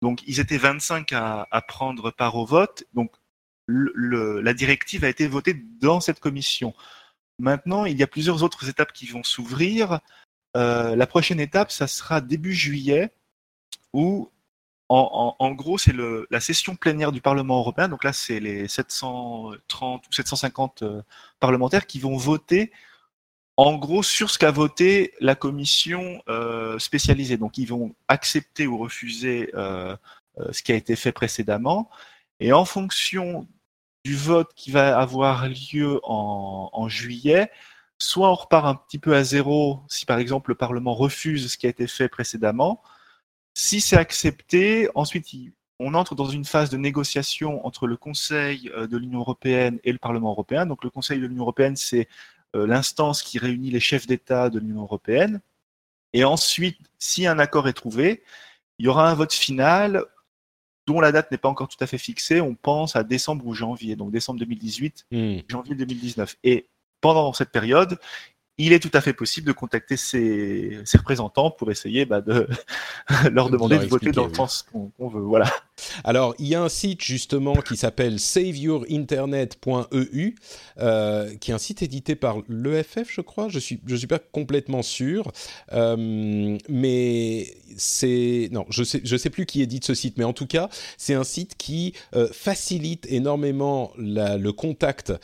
[0.00, 2.84] Donc ils étaient 25 à, prendre part au vote.
[2.94, 3.12] Donc
[3.66, 6.72] la directive a été votée dans cette commission.
[7.38, 10.00] Maintenant, il y a plusieurs autres étapes qui vont s'ouvrir.
[10.56, 13.12] Euh, la prochaine étape, ça sera début juillet,
[13.92, 14.30] où
[14.88, 15.94] en gros, c'est
[16.30, 17.88] la session plénière du Parlement européen.
[17.88, 20.82] Donc là, c'est les 730 ou 750
[21.38, 22.72] parlementaires qui vont voter
[23.60, 27.36] en gros sur ce qu'a voté la commission euh, spécialisée.
[27.36, 29.94] Donc ils vont accepter ou refuser euh,
[30.38, 31.90] euh, ce qui a été fait précédemment.
[32.40, 33.46] Et en fonction
[34.02, 37.50] du vote qui va avoir lieu en, juillet,
[37.98, 41.58] soit on repart un petit peu à zéro si par exemple le Parlement refuse ce
[41.58, 42.80] qui a été fait précédemment.
[43.52, 45.26] Si c'est accepté, ensuite
[45.78, 49.98] on entre dans une phase de négociation entre le Conseil de l'Union européenne et le
[49.98, 50.64] Parlement européen.
[50.64, 52.08] Donc le Conseil de l'Union européenne, c'est
[52.54, 55.40] l'instance qui réunit les chefs d'État de l'Union européenne.
[56.12, 58.22] Et ensuite, si un accord est trouvé,
[58.78, 60.04] il y aura un vote final
[60.86, 62.40] dont la date n'est pas encore tout à fait fixée.
[62.40, 65.38] On pense à décembre ou janvier, donc décembre 2018, hmm.
[65.48, 66.36] janvier 2019.
[66.42, 66.66] Et
[67.00, 67.98] pendant cette période,
[68.60, 72.46] il est tout à fait possible de contacter ses, représentants pour essayer bah, de
[73.32, 75.22] leur demander de, voter dans le sens qu'on veut.
[75.22, 75.50] Voilà.
[76.04, 80.34] Alors, il y a un site justement qui s'appelle saveyourinternet.eu,
[80.78, 83.48] euh, qui est un site édité par l'EFF, je crois.
[83.48, 85.32] Je suis, je suis pas complètement sûr,
[85.72, 90.34] euh, mais c'est non, je sais, je sais plus qui édite ce site, mais en
[90.34, 90.68] tout cas,
[90.98, 95.14] c'est un site qui euh, facilite énormément le contact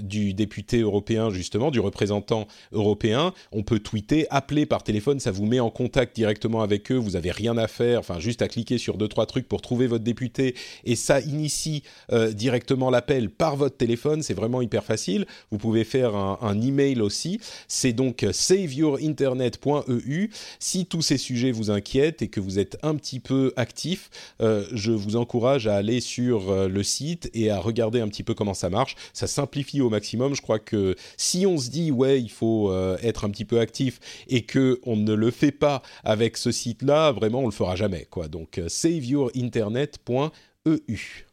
[0.00, 5.60] du député européen, justement, du représentant On peut tweeter, appeler par téléphone, ça vous met
[5.60, 6.96] en contact directement avec eux.
[6.96, 9.86] Vous avez rien à faire, enfin juste à cliquer sur deux trois trucs pour trouver
[9.86, 14.22] votre député et ça initie euh, directement l'appel par votre téléphone.
[14.22, 15.26] C'est vraiment hyper facile.
[15.50, 17.40] Vous pouvez faire un, un email aussi.
[17.68, 20.30] C'est donc saveyourinternet.eu.
[20.58, 24.66] Si tous ces sujets vous inquiètent et que vous êtes un petit peu actif, euh,
[24.72, 28.34] je vous encourage à aller sur euh, le site et à regarder un petit peu
[28.34, 28.96] comment ça marche.
[29.12, 30.34] Ça simplifie au maximum.
[30.34, 33.60] Je crois que si on se dit ouais, il faut euh, être un petit peu
[33.60, 37.76] actif et que on ne le fait pas avec ce site-là, vraiment on le fera
[37.76, 38.28] jamais quoi.
[38.28, 41.27] Donc saveyourinternet.eu.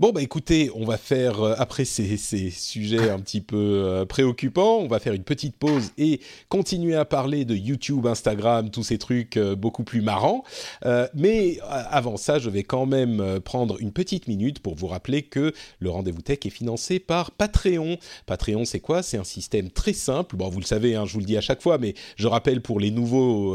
[0.00, 4.78] Bon, bah écoutez, on va faire, euh, après ces, sujets un petit peu euh, préoccupants,
[4.78, 8.98] on va faire une petite pause et continuer à parler de YouTube, Instagram, tous ces
[8.98, 10.42] trucs euh, beaucoup plus marrants.
[11.14, 15.52] Mais avant ça, je vais quand même prendre une petite minute pour vous rappeler que
[15.78, 17.96] le Rendez-vous Tech est financé par Patreon.
[18.26, 19.04] Patreon, c'est quoi?
[19.04, 20.34] C'est un système très simple.
[20.36, 22.62] Bon, vous le savez, hein, je vous le dis à chaque fois, mais je rappelle
[22.62, 23.54] pour les, nouveaux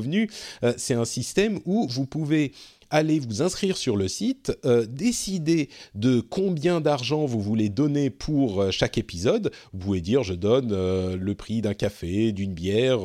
[0.00, 0.30] venus,
[0.76, 2.52] c'est un système où vous pouvez
[2.92, 8.60] allez vous inscrire sur le site, euh, décider de combien d'argent vous voulez donner pour
[8.60, 9.50] euh, chaque épisode.
[9.72, 13.00] Vous pouvez dire je donne euh, le prix d'un café, d'une bière,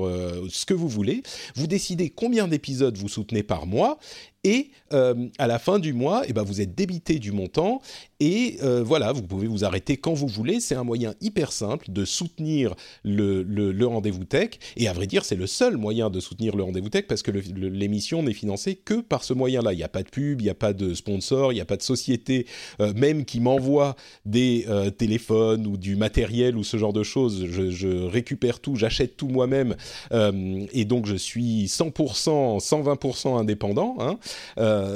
[0.50, 1.24] ce que vous voulez.
[1.56, 3.98] Vous décidez combien d'épisodes vous soutenez par mois
[4.44, 7.82] et à la fin du mois, eh ben, vous êtes débité du montant
[8.20, 10.60] et euh, voilà, vous pouvez vous arrêter quand vous voulez.
[10.60, 15.24] C'est un moyen hyper simple de soutenir le, le, rendez-vous tech et à vrai dire,
[15.24, 19.02] c'est le seul moyen de soutenir le rendez-vous tech parce que l'émission n'est financée que
[19.02, 19.74] par ce moyen-là.
[19.74, 21.66] Il n'y a pas de pub, il n'y a pas de sponsor, il n'y a
[21.66, 22.48] pas de société
[22.82, 27.46] euh, même qui m'envoie des euh, téléphones ou du matériel ou ce genre de choses.
[27.46, 29.76] Je, récupère tout, j'achète tout moi-même
[30.12, 33.96] et donc je suis 100%, 120% indépendant.
[34.00, 34.18] Hein.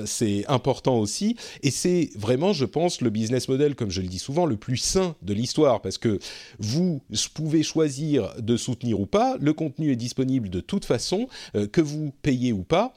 [0.06, 1.36] C'est important aussi.
[1.64, 4.78] Et c'est vraiment, je pense, le business model, comme je le dis souvent, le plus
[4.78, 6.20] sain de l'histoire, parce que
[6.60, 7.02] vous
[7.34, 9.38] pouvez choisir de soutenir ou pas.
[9.40, 12.94] Le contenu est disponible de toute façon, euh, que vous payez ou pas.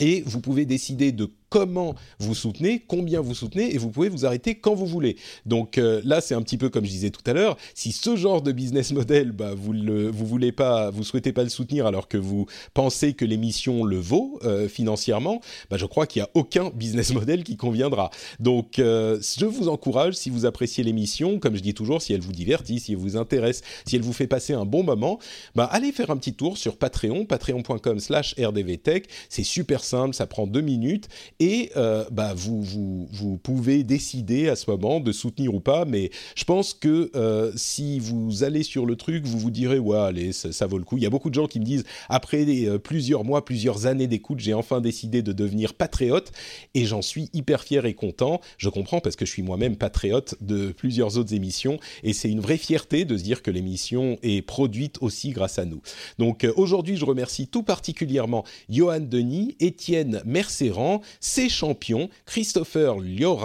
[0.00, 4.26] Et vous pouvez décider de comment vous soutenez, combien vous soutenez, et vous pouvez vous
[4.26, 5.16] arrêter quand vous voulez.
[5.46, 7.56] Donc euh, là, c'est un petit peu comme je disais tout à l'heure.
[7.74, 9.72] Si ce genre de business model, bah, vous
[10.12, 13.98] vous voulez pas, vous souhaitez pas le soutenir alors que vous pensez que l'émission le
[13.98, 18.10] vaut euh, financièrement, bah, je crois qu'il y a aucun business model qui conviendra.
[18.40, 22.20] Donc, euh, je vous encourage, si vous appréciez l'émission, comme je dis toujours, si elle
[22.20, 25.18] vous divertit, si elle vous intéresse, si elle vous fait passer un bon moment,
[25.54, 29.08] bah, allez faire un petit tour sur Patreon, patreon.com/rdvtech.
[29.28, 31.08] C'est super simple, ça prend deux minutes
[31.40, 35.84] et euh, bah, vous, vous, vous pouvez décider à ce moment de soutenir ou pas,
[35.84, 39.98] mais je pense que euh, si vous allez sur le truc, vous vous direz, ouais,
[39.98, 40.96] allez, ça, ça, vaut le coup.
[40.96, 44.06] Il y a beaucoup de gens qui me disent, après euh, plusieurs mois, plusieurs années
[44.06, 46.32] d'écoute, j'ai enfin décidé de devenir patriote,
[46.74, 48.40] et j'en suis hyper fier et content.
[48.56, 52.40] Je comprends parce que je suis moi-même patriote de plusieurs autres émissions, et c'est une
[52.40, 55.82] vraie fierté de se dire que l'émission est produite aussi grâce à nous.
[56.18, 62.96] Donc euh, aujourd'hui, je remercie tout particulièrement Johan Denis, Étienne Merceran, ses champions, Christopher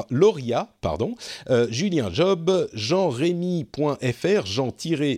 [0.09, 1.15] Loria, pardon,
[1.49, 4.73] euh, Julien Job, Jean-Rémy.fr, Jean,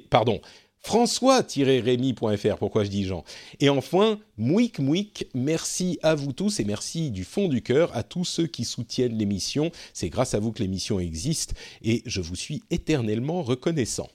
[0.10, 0.42] pardon,
[0.82, 3.24] François-Rémy.fr, pourquoi je dis Jean
[3.60, 8.04] Et enfin, Mouik Mouik, merci à vous tous et merci du fond du cœur à
[8.04, 9.72] tous ceux qui soutiennent l'émission.
[9.94, 14.10] C'est grâce à vous que l'émission existe et je vous suis éternellement reconnaissant.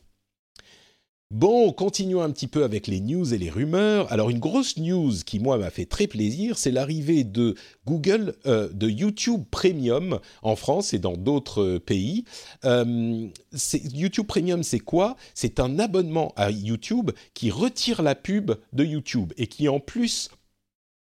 [1.30, 4.12] Bon, continuons un petit peu avec les news et les rumeurs.
[4.12, 7.54] Alors une grosse news qui moi m'a fait très plaisir, c'est l'arrivée de
[7.86, 12.24] Google, euh, de YouTube Premium en France et dans d'autres pays.
[12.64, 13.28] Euh,
[13.72, 15.14] YouTube Premium, c'est quoi?
[15.34, 20.30] C'est un abonnement à YouTube qui retire la pub de YouTube et qui en plus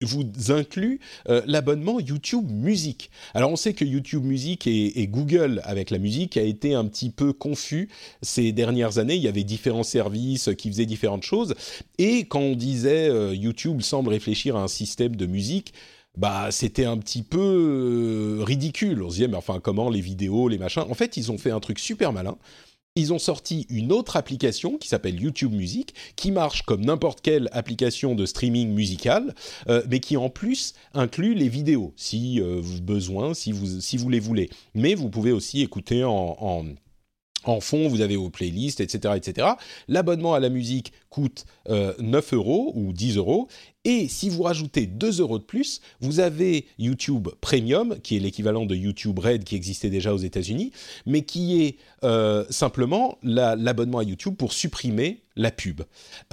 [0.05, 3.11] vous inclut euh, l'abonnement YouTube Music.
[3.35, 7.11] Alors on sait que YouTube Music et, Google avec la musique a été un petit
[7.11, 7.89] peu confus
[8.23, 9.17] ces dernières années.
[9.17, 11.55] Il y avait différents services qui faisaient différentes choses
[11.99, 15.75] et quand on disait euh, YouTube semble réfléchir à un système de musique,
[16.17, 17.39] bah c'était un petit peu
[18.41, 19.03] euh, ridicule.
[19.03, 20.85] On se disait mais enfin comment les vidéos, les machins.
[20.89, 22.37] En fait ils ont fait un truc super malin
[22.97, 27.49] ils ont sorti une autre application qui s'appelle YouTube Music, qui marche comme n'importe quelle
[27.51, 29.35] application de streaming musical,
[29.69, 34.09] euh, mais qui en plus inclut les vidéos, si euh, besoin, si vous, si vous
[34.11, 34.49] les voulez.
[34.75, 36.37] Mais vous pouvez aussi écouter en,
[37.45, 39.49] en fond, vous avez vos playlists, etc., etc.
[39.89, 43.49] L'abonnement à la musique coûte euh, 9 euros ou 10 euros.
[43.85, 48.65] Et si vous rajoutez 2 euros de plus, vous avez YouTube Premium, qui est l'équivalent
[48.65, 50.73] de YouTube Red qui existait déjà aux États-Unis,
[51.05, 55.83] mais qui est euh, simplement l'abonnement la, à YouTube pour supprimer la pub.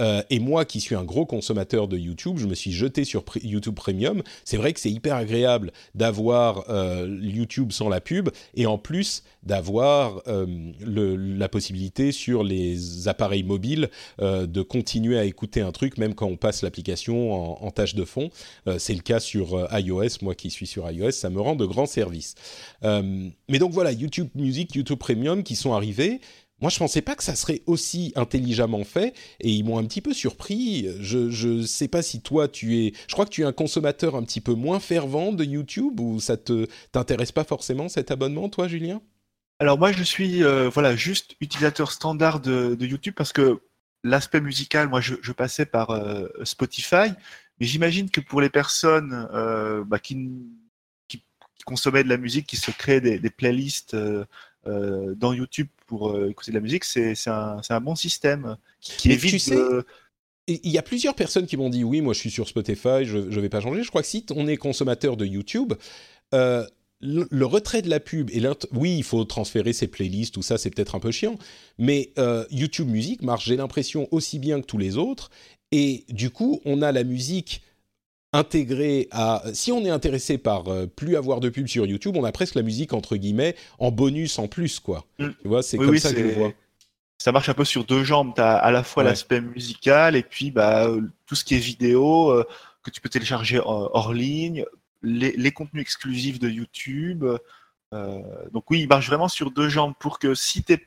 [0.00, 3.24] Euh, et moi, qui suis un gros consommateur de YouTube, je me suis jeté sur
[3.42, 4.22] YouTube Premium.
[4.44, 9.24] C'est vrai que c'est hyper agréable d'avoir euh, YouTube sans la pub et en plus
[9.42, 10.46] d'avoir euh,
[10.80, 16.36] la possibilité sur les appareils mobiles de continuer à écouter un truc même quand on
[16.36, 18.30] passe l'application en, en, tâche de fond.
[18.78, 20.22] c'est le cas sur iOS.
[20.22, 22.34] Moi qui suis sur iOS, ça me rend de grands services.
[22.82, 26.20] mais donc voilà, YouTube Music, YouTube Premium qui sont arrivés
[26.62, 30.00] moi, je pensais pas que ça serait aussi intelligemment fait et ils m'ont un petit
[30.00, 30.86] peu surpris.
[31.00, 32.92] Je ne sais pas si toi tu es.
[33.08, 36.20] Je crois que tu es un consommateur un petit peu moins fervent de YouTube ou
[36.20, 39.02] ça te t'intéresse pas forcément cet abonnement, toi, Julien?
[39.58, 43.60] Alors moi, je suis euh, voilà juste utilisateur standard de, YouTube parce que
[44.04, 47.10] l'aspect musical, moi, je, passais par euh, Spotify,
[47.58, 50.16] mais j'imagine que pour les personnes euh, bah, qui,
[51.64, 53.96] consommaient de la musique, qui se des, des playlists
[54.66, 59.10] euh, dans YouTube pour euh, écouter de la musique, c'est un, un, bon système qui,
[59.10, 59.58] évite tu sais,
[60.46, 63.18] Il y a plusieurs personnes qui m'ont dit oui, moi je suis sur Spotify, je
[63.18, 63.82] ne vais pas changer.
[63.82, 65.72] Je crois que si on est consommateur de YouTube,
[66.32, 66.64] euh,
[67.00, 68.40] le, retrait de la pub et
[68.72, 71.36] oui, il faut transférer ses playlists, tout ça, c'est peut-être un peu chiant,
[71.78, 72.12] mais
[72.50, 75.30] YouTube Music marche, j'ai l'impression, aussi bien que tous les autres.
[75.72, 77.62] Et du coup, on a la musique
[78.32, 79.42] intégré à...
[79.52, 82.54] Si on est intéressé par euh, plus avoir de pub sur YouTube, on a presque
[82.54, 85.04] la musique, entre guillemets, en bonus en plus, quoi.
[85.18, 85.28] Mm.
[85.42, 86.52] Tu vois, c'est comme ça que je vois.
[87.18, 88.32] Ça marche un peu sur deux jambes.
[88.34, 91.58] Tu as à la fois l'aspect musical et puis bah, euh, tout ce qui est
[91.58, 92.44] vidéo euh,
[92.82, 94.64] que tu peux télécharger hors ligne,
[95.02, 97.24] les, contenus exclusifs de YouTube.
[97.92, 100.80] donc oui, il marche vraiment sur deux jambes pour que si tu n'es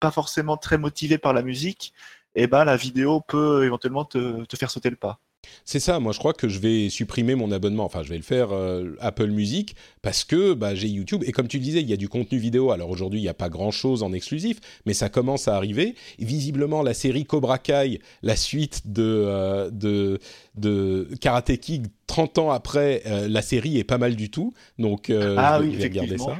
[0.00, 1.92] pas forcément très motivé par la musique,
[2.34, 5.20] eh ben, la vidéo peut éventuellement te, te faire sauter le pas.
[5.64, 8.22] C'est ça, moi je crois que je vais supprimer mon abonnement, enfin je vais le
[8.22, 11.88] faire euh, Apple Music parce que bah, j'ai YouTube et comme tu le disais, il
[11.88, 12.70] y a du contenu vidéo.
[12.70, 15.94] Alors aujourd'hui, il n'y a pas grand-chose en exclusif, mais ça commence à arriver.
[16.18, 20.18] visiblement, la série Cobra Kai, la suite de, euh, de,
[20.56, 24.54] de Karate Kid 30 ans après, euh, la série est pas mal du tout.
[24.78, 26.38] Donc ah, je vais regarder ça.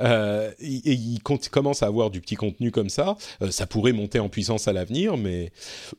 [0.00, 3.16] Euh, il commence à avoir du petit contenu comme ça.
[3.42, 5.52] Euh, ça pourrait monter en puissance à l'avenir, mais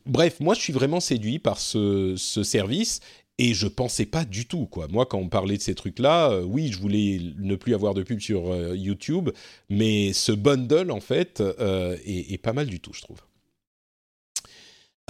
[0.06, 3.00] bref, moi je suis vraiment séduit par ce, service
[3.38, 4.86] et je pensais pas du tout quoi.
[4.88, 7.94] Moi quand on parlait de ces trucs là, euh, oui, je voulais ne plus avoir
[7.94, 9.30] de pub sur YouTube,
[9.68, 11.42] mais ce bundle en fait
[12.04, 13.18] est, pas mal du tout, je trouve.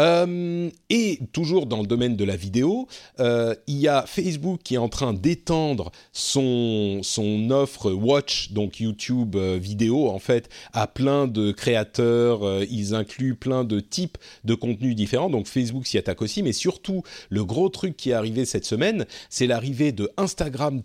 [0.01, 2.89] Euh, et toujours dans le domaine de la vidéo,
[3.19, 7.03] euh, il y a Facebook qui est en train d'étendre son,
[7.51, 12.41] offre Watch, donc YouTube euh, vidéo, en fait, à plein de créateurs.
[12.71, 15.31] ils incluent plein de types de contenus différents.
[15.31, 19.05] Donc Facebook s'y attaque aussi, mais surtout, le gros truc qui est arrivé cette semaine,
[19.29, 20.83] c'est l'arrivée de Instagram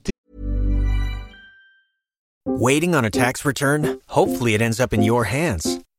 [2.47, 3.99] Waiting on a tax return?
[4.07, 5.79] Hopefully it ends up in your hands.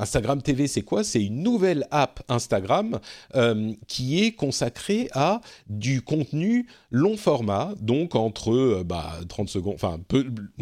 [0.00, 1.04] Instagram TV, c'est quoi?
[1.04, 2.98] C'est une nouvelle app Instagram
[3.36, 9.74] euh, qui est consacrée à du contenu long format, donc entre euh, bah, 30 secondes,
[9.74, 10.00] enfin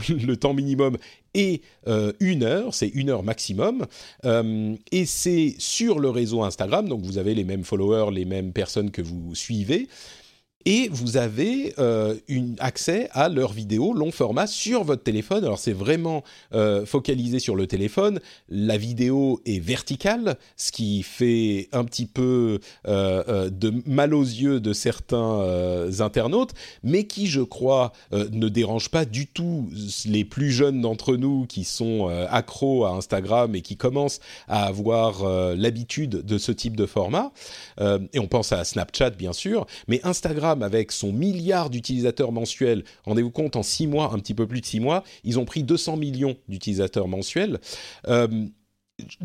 [0.08, 0.96] le temps minimum
[1.34, 3.86] et euh, une heure, c'est une heure maximum,
[4.24, 8.90] et c'est sur le réseau Instagram, donc vous avez les mêmes followers, les mêmes personnes
[8.90, 9.88] que vous suivez,
[10.64, 15.44] et vous avez euh, une accès à leurs vidéos long format sur votre téléphone.
[15.44, 18.20] Alors c'est vraiment euh, focalisé sur le téléphone.
[18.48, 24.60] La vidéo est verticale, ce qui fait un petit peu euh, de mal aux yeux
[24.60, 26.52] de certains internautes,
[26.82, 29.68] mais qui, je crois, ne dérange pas du tout
[30.06, 35.24] les plus jeunes d'entre nous qui sont accros à Instagram et qui commencent à avoir
[35.54, 37.32] l'habitude de ce type de format.
[37.80, 43.30] et on pense à Snapchat, bien sûr, mais Instagram avec son milliard d'utilisateurs mensuels, rendez-vous
[43.30, 45.96] compte, en six mois, un petit peu plus de six mois, ils ont pris 200
[45.96, 47.60] millions d'utilisateurs mensuels.
[48.08, 48.46] Euh,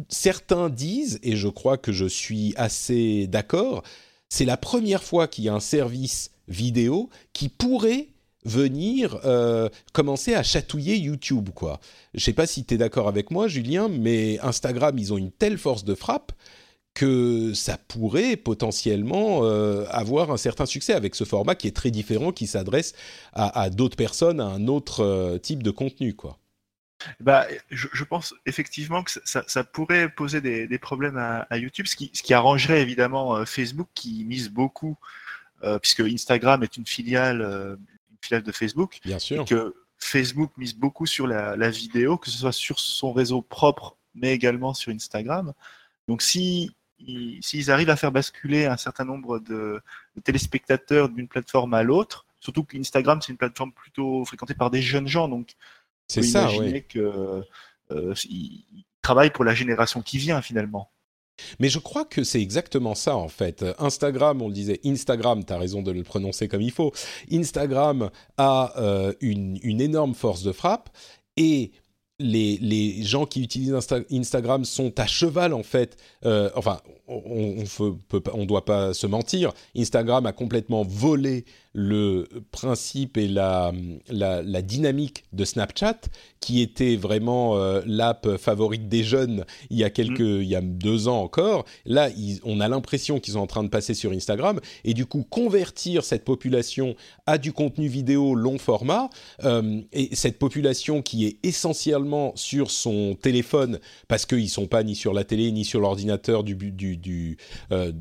[0.09, 3.83] certains disent, et je crois que je suis assez d'accord,
[4.29, 8.09] c'est la première fois qu'il y a un service vidéo qui pourrait
[8.45, 11.79] venir euh, commencer à chatouiller YouTube, quoi.
[12.13, 15.31] Je sais pas si tu es d'accord avec moi, Julien, mais Instagram, ils ont une
[15.31, 16.33] telle force de frappe
[16.93, 21.91] que ça pourrait potentiellement euh, avoir un certain succès avec ce format qui est très
[21.91, 22.93] différent, qui s'adresse
[23.33, 26.37] à, d'autres personnes, à un autre euh, type de contenu, quoi.
[27.19, 31.57] bah, je, je, pense effectivement que ça, ça pourrait poser des, des problèmes à, à,
[31.57, 34.95] YouTube, ce qui, ce qui arrangerait évidemment euh, Facebook qui mise beaucoup,
[35.63, 38.99] euh, puisque Instagram est une filiale, une filiale de Facebook.
[39.03, 39.45] Bien sûr.
[39.45, 43.97] que Facebook mise beaucoup sur la, la, vidéo, que ce soit sur son réseau propre,
[44.13, 45.53] mais également sur Instagram.
[46.07, 46.71] Donc si
[47.41, 49.81] s'ils arrivent à faire basculer un certain nombre de,
[50.15, 54.81] de téléspectateurs d'une plateforme à l'autre, surtout qu'Instagram c'est une plateforme plutôt fréquentée par des
[54.81, 55.55] jeunes gens, donc
[56.07, 56.83] c'est ça, oui.
[56.87, 57.43] que
[57.91, 58.13] euh,
[59.01, 60.89] travaille pour la génération qui vient finalement.
[61.59, 63.65] Mais je crois que c'est exactement ça en fait.
[63.79, 66.93] Instagram, on le disait, Instagram, tu as raison de le prononcer comme il faut.
[67.31, 70.89] Instagram a euh, une, une, énorme force de frappe
[71.35, 71.71] et
[72.23, 75.97] les, gens qui utilisent Insta Instagram sont à cheval en fait.
[76.25, 79.53] Euh, enfin, on ne on doit pas se mentir.
[79.75, 83.71] Instagram a complètement volé le principe et la,
[84.09, 86.01] la, la, dynamique de Snapchat,
[86.39, 90.41] qui était vraiment euh, l'app favorite des jeunes il y a quelques, mm.
[90.41, 91.65] il y a deux ans encore.
[91.85, 95.05] Là, ils, on a l'impression qu'ils sont en train de passer sur Instagram et du
[95.05, 96.95] coup convertir cette population
[97.25, 99.09] à du contenu vidéo long format
[99.43, 104.95] euh, et cette population qui est essentiellement sur son téléphone parce qu'ils sont pas ni
[104.95, 107.37] sur la télé ni sur l'ordinateur du, du, du
[107.71, 107.91] euh,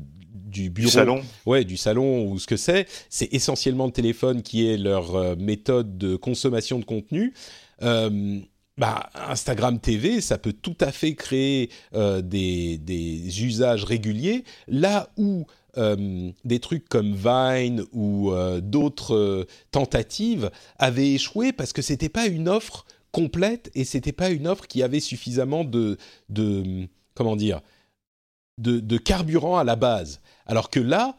[0.53, 4.43] du bureau, du salon, ouais, du salon ou ce que c'est, c'est essentiellement le téléphone
[4.43, 7.33] qui est leur euh, méthode de consommation de contenu.
[7.81, 8.39] Euh,
[8.77, 15.09] bah, Instagram TV, ça peut tout à fait créer euh, des, des, usages réguliers, là
[15.17, 15.45] où
[15.77, 22.27] euh, des trucs comme Vine ou euh, d'autres tentatives avaient échoué parce que c'était pas
[22.27, 25.97] une offre complète et c'était pas une offre qui avait suffisamment de,
[26.29, 27.61] de comment dire,
[28.57, 30.19] de, de carburant à la base.
[30.45, 31.15] Alors que là,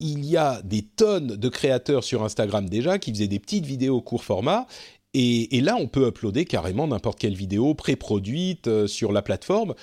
[0.00, 4.00] il y a des tonnes de créateurs sur Instagram déjà qui faisaient des petites vidéos
[4.00, 4.66] court format.
[5.18, 9.74] Et, là, on peut uploader carrément n'importe quelle vidéo pré-produite euh, sur la plateforme.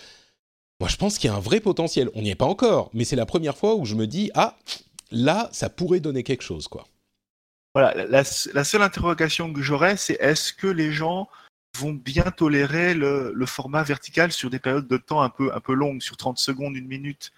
[0.80, 2.12] Moi, je pense qu'il y a un vrai potentiel.
[2.14, 4.58] On n'y est pas encore, mais c'est la première fois où je me dis ah
[5.10, 6.68] là, ça pourrait donner quelque chose.
[7.74, 11.28] Voilà, la, seule interrogation que j'aurais, c'est est-ce que les gens
[11.80, 15.60] vont bien tolérer le, le, format vertical sur des périodes de temps un peu, un
[15.60, 17.32] peu longues, sur 30 secondes, une minute?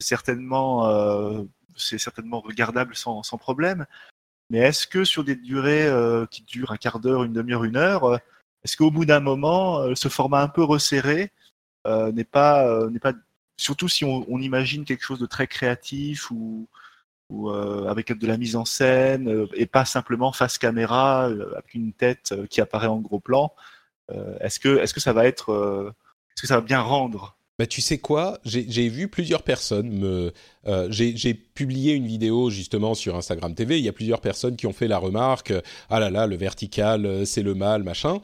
[0.00, 1.42] Certainement, euh,
[1.76, 3.86] c'est certainement regardable sans, sans problème.
[4.50, 7.76] Mais est-ce que sur des durées euh, qui durent un quart d'heure, une demi-heure, une
[7.76, 8.18] heure, euh,
[8.64, 11.32] est-ce qu'au bout d'un moment, ce format un peu resserré
[11.86, 13.14] n'est pas, n'est pas,
[13.56, 16.68] surtout si on, on, imagine quelque chose de très créatif ou,
[17.30, 22.34] ou avec de la mise en scène et pas simplement face caméra avec une tête
[22.50, 23.54] qui apparaît en gros plan,
[24.40, 25.94] est-ce que, est-ce que ça va être,
[26.32, 28.38] est-ce que ça va bien rendre bah, tu sais quoi?
[28.46, 30.32] J'ai vu plusieurs personnes me.
[30.66, 33.78] Euh, J'ai publié une vidéo justement sur Instagram TV.
[33.78, 35.52] Il y a plusieurs personnes qui ont fait la remarque
[35.90, 38.22] Ah là là, le vertical, euh, c'est le mal, machin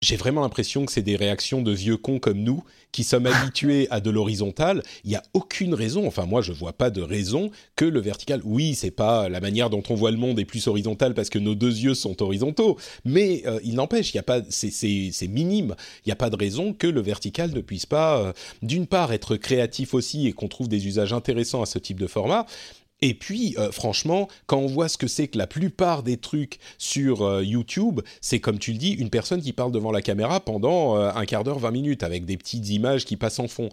[0.00, 3.88] j'ai vraiment l'impression que c'est des réactions de vieux cons comme nous qui sommes habitués
[3.90, 4.82] à de l'horizontal.
[5.04, 8.40] Il n'y a aucune raison, enfin moi je vois pas de raison que le vertical.
[8.44, 11.38] Oui, c'est pas la manière dont on voit le monde est plus horizontal parce que
[11.38, 15.74] nos deux yeux sont horizontaux, mais euh, il n'empêche, il y a pas, c'est minime.
[16.04, 18.32] Il n'y a pas de raison que le vertical ne puisse pas, euh,
[18.62, 22.06] d'une part, être créatif aussi et qu'on trouve des usages intéressants à ce type de
[22.06, 22.46] format,
[23.00, 26.58] et puis, euh, franchement, quand on voit ce que c'est que la plupart des trucs
[26.78, 30.40] sur euh, YouTube, c'est comme tu le dis, une personne qui parle devant la caméra
[30.40, 33.68] pendant euh, un quart d'heure, 20 minutes, avec des petites images qui passent en fond.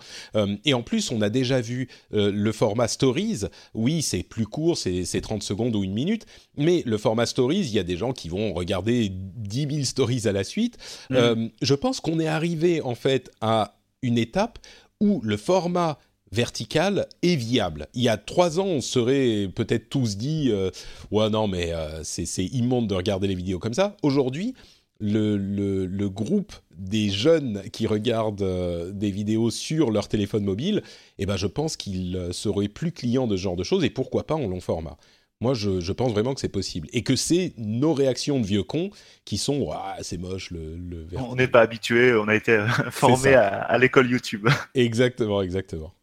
[0.65, 3.43] Et en plus, on a déjà vu le format Stories.
[3.73, 6.25] Oui, c'est plus court, c'est 30 secondes ou une minute,
[6.57, 10.27] mais le format Stories, il y a des gens qui vont regarder 10 000 stories
[10.27, 10.77] à la suite.
[11.09, 11.47] Mmh.
[11.61, 14.59] je pense qu'on est arrivé, en fait, à une étape
[14.99, 15.97] où le format
[16.35, 17.87] verticale est viable.
[17.93, 20.69] Il y a trois ans, on serait peut-être tous dit euh,
[21.09, 23.95] ouais non mais euh, c'est immonde de regarder les vidéos comme ça.
[24.03, 24.53] Aujourd'hui,
[24.99, 30.83] le, le, le, groupe des jeunes qui regardent euh, des vidéos sur leur téléphone mobile,
[31.17, 34.25] eh ben je pense qu'ils seraient plus clients de ce genre de choses et pourquoi
[34.27, 34.97] pas en long format.
[35.41, 36.87] Moi, je, je pense vraiment que c'est possible.
[36.93, 38.89] Et que c'est nos réactions de vieux cons
[39.25, 39.69] qui sont
[40.01, 44.09] c'est moche le, le On n'est pas habitué, on a été formé à, à l'école
[44.09, 44.47] YouTube.
[44.75, 45.93] Exactement, exactement.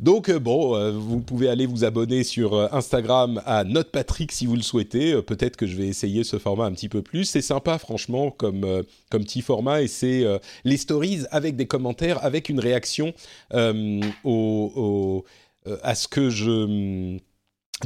[0.00, 4.46] Donc euh, bon, euh, vous pouvez aller vous abonner sur euh, Instagram à NotePatrick si
[4.46, 5.20] vous le souhaitez.
[5.22, 7.24] Peut-être que je vais essayer ce format un petit peu plus.
[7.24, 10.24] C'est sympa franchement comme, petit format et c'est
[10.64, 13.12] les stories avec des commentaires, avec une réaction
[13.50, 13.72] à
[15.94, 17.18] ce que je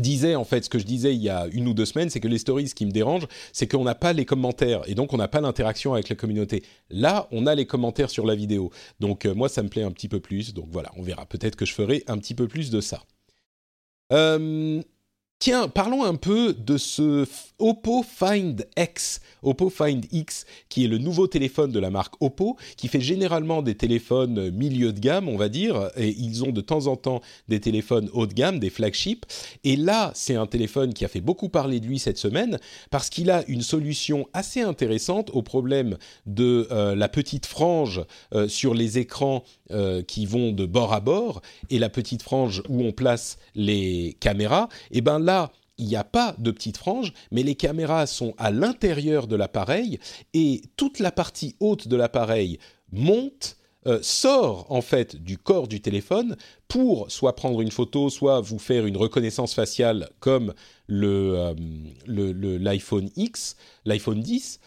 [0.01, 2.21] disais en fait ce que je disais il y a une ou deux semaines, c'est
[2.21, 5.13] que les stories, ce qui me dérange, c'est qu'on n'a pas les commentaires et donc
[5.13, 6.63] on n'a pas l'interaction avec la communauté.
[6.91, 8.71] Là, on a les commentaires sur la vidéo.
[9.01, 10.55] Donc euh, moi, ça me plaît un petit peu plus.
[10.55, 11.27] Donc voilà, on verra.
[11.27, 13.03] Peut-être que je ferai un petit peu plus de ça.
[14.13, 14.83] Euh,
[15.39, 17.27] Tiens, parlons un peu de ce
[17.59, 22.57] Oppo Find X, Oppo Find X, qui est le nouveau téléphone de la marque Oppo,
[22.77, 26.61] qui fait généralement des téléphones milieu de gamme, on va dire, et ils ont de
[26.63, 29.27] temps en temps des téléphones haut de gamme, des flagships.
[29.63, 32.59] Et là, c'est un téléphone qui a fait beaucoup parler de lui cette semaine,
[32.91, 38.03] parce qu'il a une solution assez intéressante au problème de euh, la petite frange
[38.35, 42.63] euh, sur les écrans euh, qui vont de bord à bord, et la petite frange
[42.71, 44.71] où on place les caméras.
[44.91, 48.51] Et ben là, il n'y a pas de petite frange, mais les caméras sont à
[48.51, 49.99] l'intérieur de l'appareil
[50.33, 52.59] et toute la partie haute de l'appareil
[52.93, 58.41] monte, euh, sort en fait du corps du téléphone pour soit prendre une photo, soit
[58.41, 60.55] vous faire une reconnaissance faciale comme
[60.87, 61.55] le,
[62.09, 64.61] euh, l'iPhone X, l'iPhone 10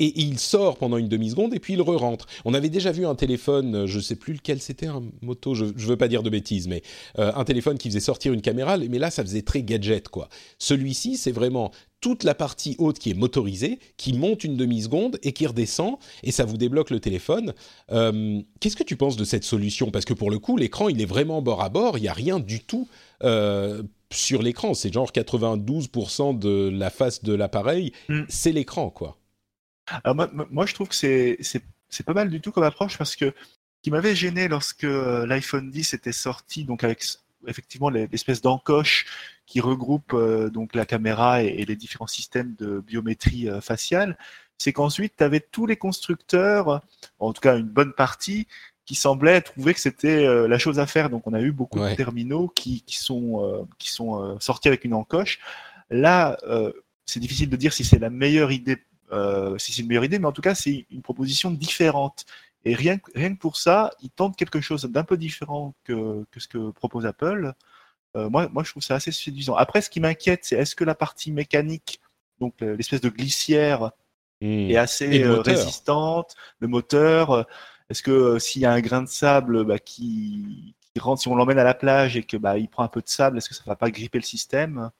[0.00, 2.26] et il sort pendant une demi-seconde et puis il re-rentre.
[2.44, 5.54] On avait déjà vu un téléphone, euh, je ne sais plus lequel c'était, un moto,
[5.54, 6.82] je ne veux pas dire de bêtises, mais
[7.18, 10.28] euh, un téléphone qui faisait sortir une caméra, mais là ça faisait très gadget quoi.
[10.58, 11.70] Celui-ci c'est vraiment
[12.00, 16.32] toute la partie haute qui est motorisée, qui monte une demi-seconde et qui redescend, et
[16.32, 17.52] ça vous débloque le téléphone.
[17.92, 19.90] Euh, qu'est-ce que tu penses de cette solution?
[19.90, 22.14] Parce que pour le coup, l'écran, il est vraiment bord à bord, il n'y a
[22.14, 22.88] rien du tout
[24.12, 24.72] sur l'écran.
[24.72, 28.22] C'est genre 92% de la face de l'appareil, mm.
[28.28, 29.19] c'est l'écran, quoi.
[30.04, 33.26] Alors moi, je trouve que c'est, c'est, pas mal du tout comme approche parce que
[33.80, 37.04] ce qui m'avait gêné lorsque euh, l'iPhone 10 était sorti, donc avec
[37.46, 39.06] effectivement l'espèce d'encoche
[39.46, 44.18] qui regroupe euh, donc la caméra et, les différents systèmes de biométrie euh, faciale,
[44.58, 46.82] c'est qu'ensuite tu avais tous les constructeurs,
[47.18, 48.46] en tout cas une bonne partie,
[48.84, 51.10] qui semblaient trouver que c'était la chose à faire.
[51.10, 54.94] Donc on a eu beaucoup de terminaux qui, qui sont, qui sont sortis avec une
[54.94, 55.38] encoche.
[55.90, 56.36] Là,
[57.06, 58.82] c'est difficile de dire si c'est la meilleure idée
[59.12, 62.24] euh, si c'est une meilleure idée, mais en tout cas, c'est une proposition différente.
[62.64, 66.40] Et rien, rien que pour ça, ils tentent quelque chose d'un peu différent que, que,
[66.40, 67.54] ce que propose Apple.
[68.16, 69.54] Euh, moi, moi, je trouve ça assez séduisant.
[69.54, 72.00] Après, ce qui m'inquiète, c'est est-ce que la partie mécanique,
[72.40, 73.92] donc euh, l'espèce de glissière,
[74.40, 74.70] hmm.
[74.70, 77.46] est assez résistante, le moteur.
[77.88, 81.34] Est-ce que s'il y a un grain de sable bah, qui, qui, rentre, si on
[81.34, 83.54] l'emmène à la plage et que bah, il prend un peu de sable, est-ce que
[83.54, 84.90] ça ne va pas gripper le système?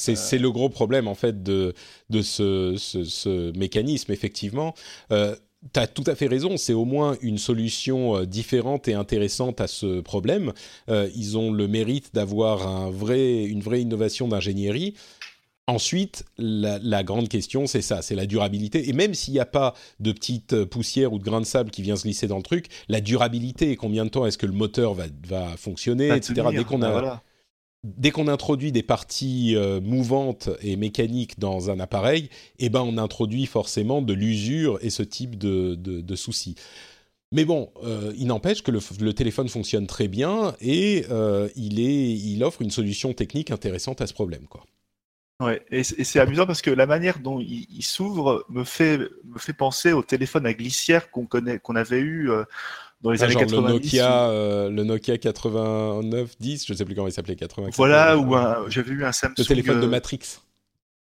[0.00, 1.74] C'est le gros problème en fait de,
[2.08, 4.74] de ce, ce, mécanisme, effectivement.
[5.12, 5.36] Euh,
[5.74, 9.60] tu as tout à fait raison, c'est au moins une solution euh, différente et intéressante
[9.60, 10.52] à ce problème.
[10.88, 14.94] Euh, ils ont le mérite d'avoir un vrai, une vraie innovation d'ingénierie.
[15.66, 18.88] Ensuite, la, la, grande question, c'est ça, c'est la durabilité.
[18.88, 21.82] Et même s'il n'y a pas de petites poussières ou de grains de sable qui
[21.82, 24.94] vient se glisser dans le truc, la durabilité, combien de temps est-ce que le moteur
[24.94, 26.42] va, va fonctionner, etc.
[26.52, 27.22] Dès qu'on a,
[27.84, 32.98] dès qu'on introduit des parties euh, mouvantes et mécaniques dans un appareil, eh ben on
[32.98, 36.56] introduit forcément de l'usure et ce type de, soucis.
[37.32, 42.42] Mais bon, euh, il n'empêche que le, téléphone fonctionne très bien et euh, il, il
[42.42, 44.46] offre une solution technique intéressante à ce problème.
[45.40, 49.54] Ouais, et c'est amusant parce que la manière dont il, s'ouvre me fait, me fait
[49.54, 52.30] penser au téléphone à glissière qu'on qu'on avait eu
[53.00, 53.54] dans les ah, années 90.
[53.54, 57.70] Le Nokia, euh, le Nokia 8910, je sais plus comment il s'appelait, 80.
[57.76, 58.34] Voilà, où
[58.68, 59.34] j'avais eu un Samsung.
[59.38, 60.20] Le téléphone de euh, Matrix.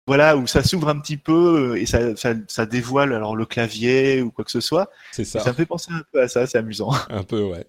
[0.05, 3.45] Voilà, où ça s'ouvre un petit peu euh, et ça, ça, ça, dévoile alors le
[3.45, 4.89] clavier ou quoi que ce soit.
[5.11, 5.41] C'est ça.
[5.41, 6.91] ça me fait penser un peu à ça, c'est amusant.
[7.09, 7.65] Un peu, ouais.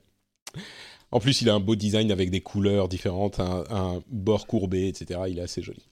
[1.10, 4.86] En plus, il a un beau design avec des couleurs différentes, un, un bord courbé,
[4.88, 5.20] etc.
[5.28, 5.82] Il est assez joli.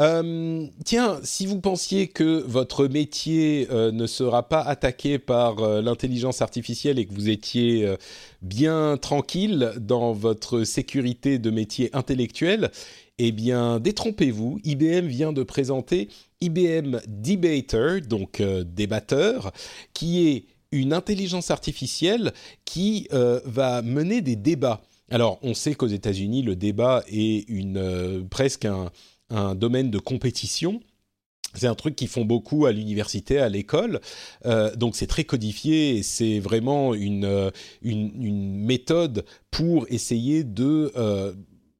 [0.00, 5.82] Euh, tiens, si vous pensiez que votre métier euh, ne sera pas attaqué par euh,
[5.82, 7.96] l'intelligence artificielle et que vous étiez
[8.40, 12.70] bien tranquille dans votre sécurité de métier intellectuel,
[13.18, 14.60] eh bien, détrompez-vous.
[14.64, 16.08] IBM vient de présenter
[16.40, 19.52] IBM Debater, donc débatteur,
[19.92, 22.32] qui est une intelligence artificielle
[22.64, 24.80] qui va mener des débats.
[25.10, 28.90] Alors, on sait qu'aux États-Unis, le débat est une, presque un,
[29.30, 30.80] un domaine de compétition.
[31.54, 34.00] C'est un truc qu'ils font beaucoup à l'université, à l'école.
[34.46, 37.50] Euh, donc c'est très codifié et c'est vraiment une, euh,
[37.82, 41.32] méthode pour essayer de euh,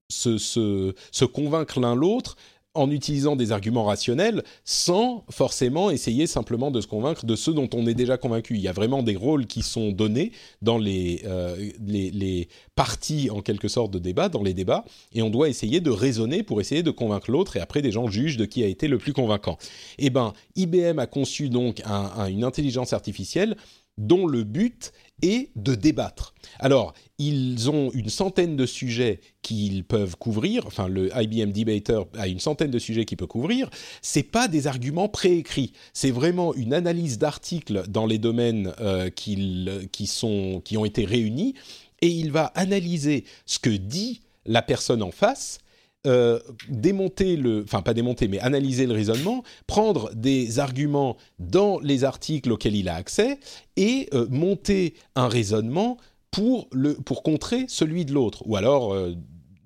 [0.09, 2.37] se, convaincre l'un l'autre
[2.75, 7.69] en utilisant des arguments rationnels sans forcément essayer simplement de se convaincre de ceux dont
[7.75, 8.55] on est déjà convaincu.
[8.55, 10.31] Il y a vraiment des rôles qui sont donnés
[10.63, 15.29] dans les, euh, les, parties en quelque sorte de débat, dans les débats, et on
[15.29, 18.47] doit essayer de raisonner pour essayer de convaincre l'autre, et après des gens jugent de
[18.47, 19.59] qui a été le plus convaincant.
[19.99, 21.83] Eh ben, IBM a conçu donc
[22.29, 23.57] une intelligence artificielle
[23.99, 24.93] dont le but
[25.23, 26.35] est de débattre.
[26.59, 32.29] Alors, ils ont une centaine de sujets qu'ils peuvent couvrir, enfin le IBM Debater a
[32.29, 33.71] une centaine de sujets qu'il peut couvrir,
[34.03, 40.07] c'est pas des arguments préécrits, c'est vraiment une analyse d'articles dans les domaines euh, qui,
[40.07, 41.55] sont, qui ont été réunis,
[42.03, 45.59] et il va analyser ce que dit la personne en face,
[46.07, 46.41] euh,
[46.71, 52.51] démonter le, enfin pas démonter, mais analyser le raisonnement, prendre des arguments dans les articles
[52.51, 53.39] auxquels il a accès
[53.77, 55.99] et euh, monter un raisonnement
[56.31, 59.15] pour le, pour contrer celui de l'autre, ou alors euh,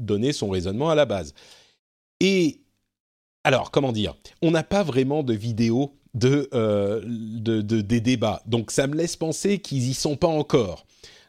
[0.00, 1.34] donner son raisonnement à la base.
[2.18, 2.62] Et
[3.44, 8.72] alors, comment dire On n'a pas vraiment de vidéo de, de, de, des débats, donc
[8.72, 10.84] ça me laisse penser qu'ils y sont pas encore.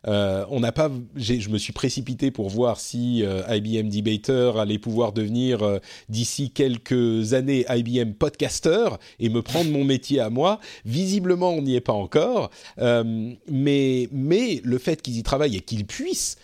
[0.07, 4.77] Euh, on n'a pas, je me suis précipité pour voir si euh, IBM Debater allait
[4.77, 5.79] pouvoir devenir euh,
[6.09, 8.89] d'ici quelques années IBM Podcaster
[9.19, 10.59] et me prendre mon métier à moi.
[10.85, 15.85] Visiblement, on n'y est pas encore, mais mais le fait qu'ils y travaillent et qu'ils
[15.85, 16.37] puissent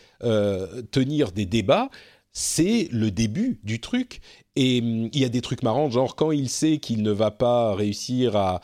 [0.91, 1.89] tenir des débats,
[2.31, 4.21] c'est le début du truc.
[4.55, 7.31] Et hum, il y a des trucs marrants, genre quand il sait qu'il ne va
[7.31, 8.61] pas réussir à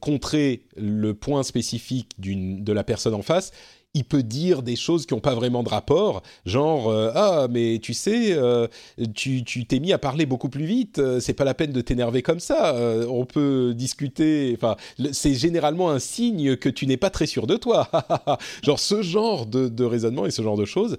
[0.00, 3.52] contrer le point spécifique de la personne en face,
[3.94, 7.80] il peut dire des choses qui n'ont pas vraiment de rapport, genre euh, ah mais
[7.82, 8.68] tu sais euh,
[9.14, 12.22] tu t'es mis à parler beaucoup plus vite, euh, c'est pas la peine de t'énerver
[12.22, 12.74] comme ça,
[13.08, 14.52] on peut discuter.
[14.54, 14.76] Enfin
[15.12, 17.88] c'est généralement un signe que tu n'es pas très sûr de toi.
[18.62, 20.96] genre ce genre de, raisonnement et ce genre de choses.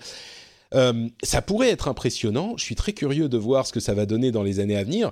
[0.73, 2.55] ça pourrait être impressionnant.
[2.57, 4.83] Je suis très curieux de voir ce que ça va donner dans les années à
[4.83, 5.11] venir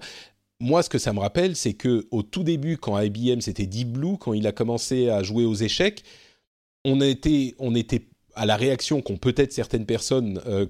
[0.61, 3.93] moi, ce que ça me rappelle, c'est que au tout début, quand IBM c'était Deep
[3.93, 6.03] Blue, quand il a commencé à jouer aux échecs,
[6.91, 10.65] on était, on était à la réaction qu'ont peut-être certaines personnes euh,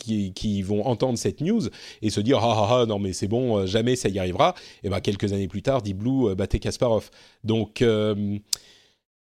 [0.00, 1.62] qui, vont entendre cette news
[2.02, 4.54] et se dire ah ah ah non mais c'est bon euh, jamais ça y arrivera.
[4.82, 7.10] Et ben quelques années plus tard Deep Blue euh, battait Kasparov.
[7.44, 8.38] Donc euh,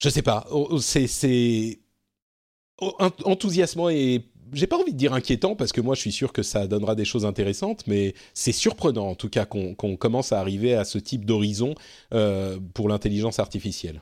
[0.01, 0.45] je sais pas.
[0.51, 1.79] Oh, oh, c'est
[2.79, 2.93] oh,
[3.25, 6.43] enthousiasmant et j'ai pas envie de dire inquiétant parce que moi je suis sûr que
[6.43, 10.73] ça donnera des choses intéressantes, mais c'est surprenant en tout cas qu'on commence à arriver
[10.73, 11.75] à ce type d'horizon
[12.73, 14.01] pour l'intelligence artificielle.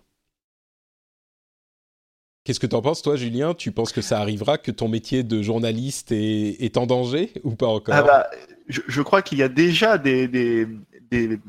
[2.45, 3.55] Qu'est-ce que tu en penses, toi, Julien?
[3.55, 7.65] Tu penses que ça arrivera, que ton métier de journaliste est, en danger ou pas
[7.65, 7.95] encore?
[7.95, 8.29] Ah bah,
[8.67, 11.39] je, crois qu'il y a déjà des, des,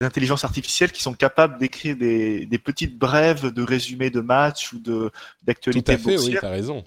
[0.00, 5.10] intelligences artificielles qui sont capables d'écrire des, petites brèves de résumés de matchs ou de
[5.42, 6.82] d'actualités Tout à fait, oui, tu as raison.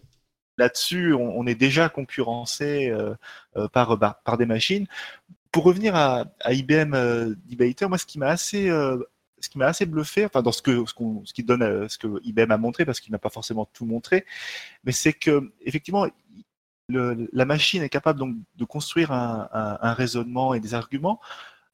[0.57, 3.13] Là-dessus, on, est déjà concurrencé euh,
[3.57, 4.87] euh, par, bah, par des machines.
[5.51, 8.71] Pour revenir à, IBM euh, Debater, moi, ce qui m'a assez
[9.39, 11.97] ce qui m'a assez bluffé, enfin dans ce que ce, ce qui donne euh, ce
[11.97, 14.25] que IBM a montré, parce qu'il n'a pas forcément tout montré,
[14.83, 16.07] mais c'est que effectivement
[16.87, 21.19] la machine est capable donc de construire un, raisonnement et des arguments,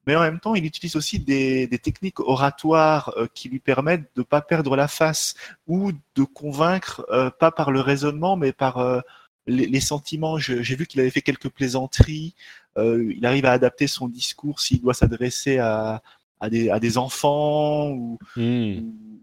[0.07, 4.23] mais en même temps, il utilise aussi des, techniques oratoires euh, qui lui permettent de
[4.23, 5.35] pas perdre la face
[5.67, 9.03] ou de convaincre euh, pas par le raisonnement, mais par
[9.47, 10.37] les, sentiments.
[10.37, 12.33] J'ai vu qu'il avait fait quelques plaisanteries.
[12.77, 16.01] il arrive à adapter son discours s'il doit s'adresser à,
[16.41, 18.81] à des, à des enfants ou, hmm.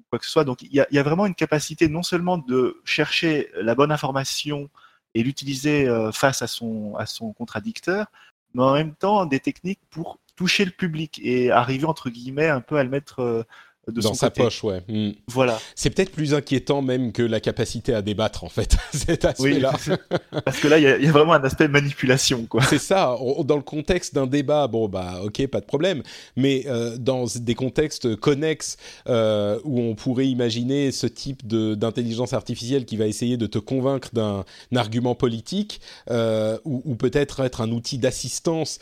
[0.09, 0.45] quoi que ce soit.
[0.45, 3.93] Donc il y a, y a, vraiment une capacité non seulement de chercher la bonne
[3.93, 4.71] information
[5.15, 8.07] et l'utiliser euh, face à son, à son contradicteur,
[8.55, 12.61] mais en même temps des techniques pour toucher le public et arriver entre guillemets un
[12.61, 13.45] peu à le mettre
[13.93, 14.83] dans sa poche, ouais.
[14.89, 15.13] Hmm.
[15.29, 15.59] Voilà.
[15.75, 19.73] C'est peut-être plus inquiétant même que la capacité à débattre, en fait, cet aspect-là.
[20.45, 22.63] parce que là, il y, a vraiment un aspect manipulation, quoi.
[22.63, 23.17] C'est ça.
[23.45, 26.03] Dans le contexte d'un débat, bon, bah, ok, pas de problème.
[26.37, 28.77] Mais euh, dans des contextes connexes
[29.09, 34.11] euh, où on pourrait imaginer ce type d'intelligence artificielle qui va essayer de te convaincre
[34.13, 35.81] d'un argument politique
[36.11, 38.79] euh, ou, ou peut-être être un outil d'assistance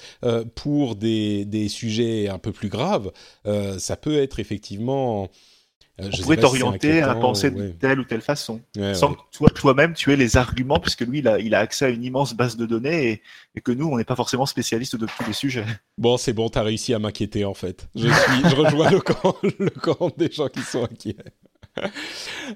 [0.54, 3.12] pour des, des, sujets un peu plus graves,
[3.78, 4.95] ça peut être effectivement
[5.98, 8.60] euh, on pourrait t'orienter à penser de telle ou telle façon,
[8.92, 11.86] sans que toi, toi-même tu aies les arguments, puisque lui, il a, il a, accès
[11.86, 13.22] à une immense base de données
[13.54, 15.64] et, que nous, on n'est pas forcément spécialistes de tous les sujets.
[15.96, 17.88] Bon, c'est bon, tu as réussi à m'inquiéter en fait.
[17.94, 21.16] Je, suis, je rejoins le camp, le camp des gens qui sont inquiets.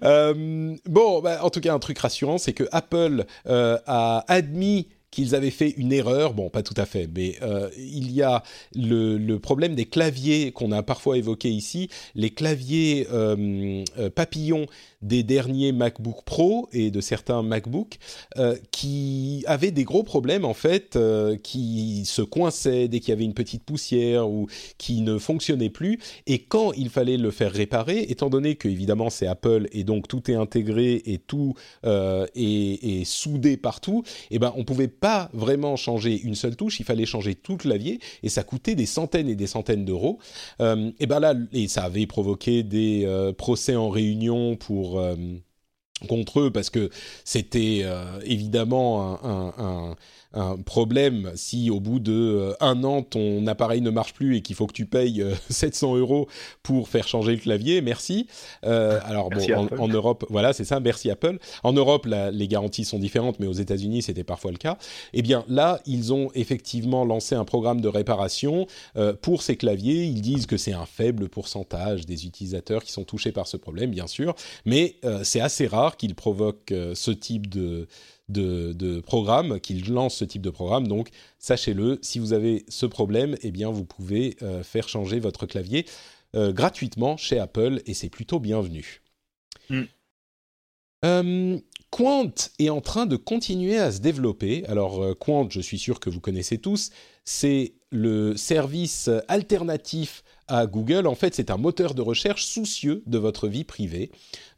[0.03, 4.89] Euh, bon, bah, en tout cas, un truc rassurant, c'est que Apple euh, a admis
[5.11, 6.35] qu'ils avaient fait une erreur.
[6.35, 8.43] Bon, pas tout à fait, mais euh, il y a
[8.75, 11.89] le, problème des claviers qu'on a parfois évoqué ici.
[12.15, 14.67] Les claviers euh, euh, papillons
[15.03, 17.97] des derniers MacBook Pro et de certains MacBook
[18.37, 23.13] euh, qui avaient des gros problèmes en fait, euh, qui se coinçaient dès qu'il y
[23.13, 24.47] avait une petite poussière ou
[24.77, 25.99] qui ne fonctionnaient plus.
[26.27, 30.07] Et quand il fallait le faire réparer, étant donné que évidemment c'est Apple et donc
[30.07, 31.55] tout est intégré et tout
[31.87, 36.81] euh, est, soudé partout, et eh ben on pouvait pas vraiment changer une seule touche,
[36.81, 40.19] il fallait changer tout le clavier et ça coûtait des centaines et des centaines d'euros.
[40.61, 45.17] et ben là, et ça avait provoqué des procès en réunion pour euh,
[46.09, 46.91] contre eux parce que
[47.25, 47.85] c'était
[48.25, 49.97] évidemment un, un,
[50.33, 54.43] un problème si au bout de euh, un an ton appareil ne marche plus et
[54.43, 56.29] qu'il faut que tu payes 700 euh, euros
[56.63, 57.81] pour faire changer le clavier.
[57.81, 58.27] Merci.
[58.65, 59.41] Euh, alors bon,
[59.79, 60.79] en, Europe, voilà, c'est ça.
[60.79, 61.39] Merci Apple.
[61.65, 64.79] En Europe, les garanties sont différentes, mais aux États-Unis, c'était parfois le cas.
[65.13, 68.67] Eh bien, là, ils ont effectivement lancé un programme de réparation
[69.23, 70.05] pour ces claviers.
[70.05, 73.91] Ils disent que c'est un faible pourcentage des utilisateurs qui sont touchés par ce problème,
[73.91, 77.89] bien sûr, mais c'est assez rare qu'ils provoquent ce type de
[78.33, 80.89] de, programme, qu'il lance ce type de programme.
[80.89, 85.47] Donc, sachez-le, si vous avez ce problème, eh bien, vous pouvez euh, faire changer votre
[85.47, 85.87] clavier
[86.37, 89.03] euh, gratuitement chez Apple et c'est plutôt bienvenu.
[89.69, 89.83] Mm.
[91.05, 91.59] Euh,
[91.91, 94.65] Quant est en train de continuer à se développer.
[94.67, 96.91] Alors, Quant, je suis sûr que vous connaissez tous,
[97.25, 100.23] c'est le service alternatif
[100.67, 101.07] Google.
[101.07, 104.11] En fait, c'est un moteur de recherche soucieux de votre vie privée.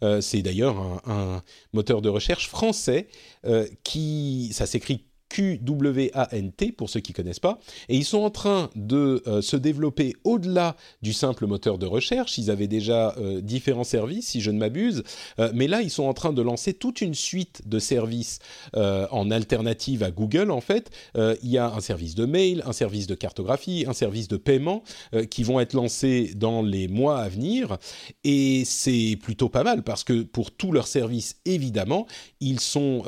[0.02, 0.76] Euh, c'est d'ailleurs
[1.06, 3.08] un, moteur de recherche français
[3.44, 7.58] euh, qui, ça s'écrit QWANT pour ceux qui connaissent pas,
[7.88, 12.36] et ils sont en train de euh, se développer au-delà du simple moteur de recherche.
[12.36, 15.02] Ils avaient déjà euh, différents services, si je ne m'abuse,
[15.38, 18.40] euh, mais là ils sont en train de lancer toute une suite de services
[18.74, 20.50] en alternative à Google.
[20.50, 24.28] En fait, il y a un service de mail, un service de cartographie, un service
[24.28, 24.82] de paiement
[25.30, 27.78] qui vont être lancés dans les mois à venir,
[28.24, 32.06] et c'est plutôt pas mal parce que pour tous leurs services, évidemment,
[32.40, 33.02] ils sont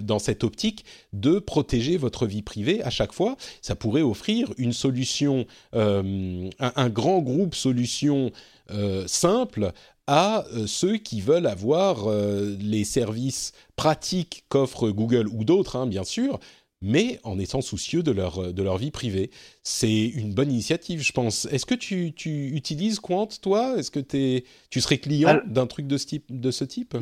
[0.00, 3.36] dans cette optique de protéger votre vie privée à chaque fois.
[3.62, 8.30] Ça pourrait offrir une solution, euh, un, grand groupe solution
[8.70, 9.72] euh, simple
[10.06, 12.08] à euh, ceux qui veulent avoir
[12.58, 16.38] les services pratiques qu'offre Google ou d'autres, hein, bien sûr,
[16.82, 19.30] mais en étant soucieux de leur, de leur vie privée.
[19.62, 21.44] C'est une bonne initiative, je pense.
[21.46, 23.76] Est-ce que tu, tu, utilises Quant, toi?
[23.78, 26.96] Est-ce que es, tu serais client d'un truc de ce type, de ce type?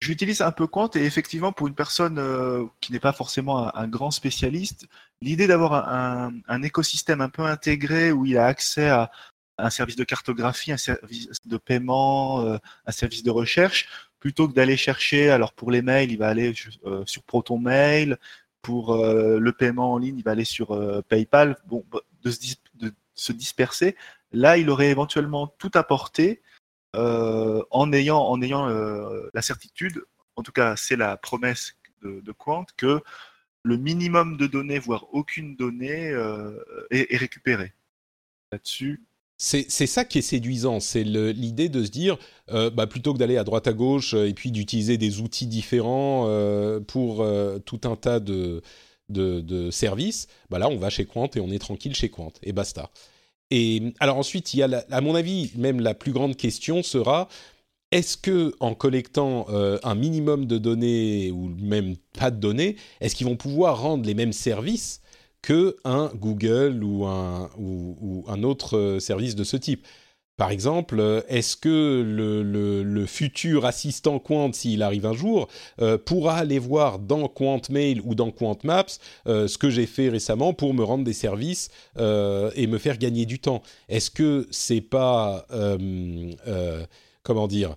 [0.00, 3.88] J'utilise un peu Quant et effectivement pour une personne euh, qui n'est pas forcément un,
[3.88, 4.86] grand spécialiste,
[5.20, 9.10] l'idée d'avoir un, un, écosystème un peu intégré où il a accès à
[9.58, 13.88] un service de cartographie, un service de paiement, euh, un service de recherche,
[14.20, 16.54] plutôt que d'aller chercher, alors pour les mails, il va aller
[16.86, 18.18] euh, sur Proton Mail,
[18.62, 20.78] pour le paiement en ligne, il va aller sur
[21.08, 21.84] PayPal, bon,
[22.22, 22.38] de se,
[22.74, 23.96] de se disperser.
[24.32, 26.47] Là, il aurait éventuellement tout apporté euh,
[26.94, 30.02] en ayant, en ayant euh, la certitude,
[30.36, 33.00] en tout cas c'est la promesse de, Quant, que
[33.64, 36.58] le minimum de données, voire aucune donnée, euh,
[36.90, 37.72] est, récupérée.
[38.52, 39.02] Là-dessus,
[39.36, 42.18] c'est ça qui est séduisant, c'est l'idée de se dire,
[42.48, 46.24] bah, plutôt que d'aller à droite à gauche et puis d'utiliser des outils différents
[46.88, 47.24] pour
[47.64, 48.62] tout un tas de,
[49.08, 52.52] de, services, bah là on va chez Quant et on est tranquille chez Quant et
[52.52, 52.90] basta.
[53.50, 54.54] Et alors ensuite,
[54.90, 57.28] à mon avis, même la plus grande question sera
[57.90, 63.14] est-ce que en collectant euh, un minimum de données ou même pas de données, est-ce
[63.14, 65.00] qu'ils vont pouvoir rendre les mêmes services
[65.40, 69.86] que un Google ou un, ou un autre euh, service de ce type?
[70.38, 75.48] Par exemple, euh, est-ce que le, futur assistant Quant, s'il arrive un jour,
[75.80, 78.86] euh, pourra aller voir dans Quant Mail ou dans Quant Maps
[79.26, 83.26] euh, ce que j'ai fait récemment pour me rendre des services et me faire gagner
[83.26, 83.62] du temps?
[83.88, 85.44] Est-ce que c'est pas
[87.24, 87.74] comment dire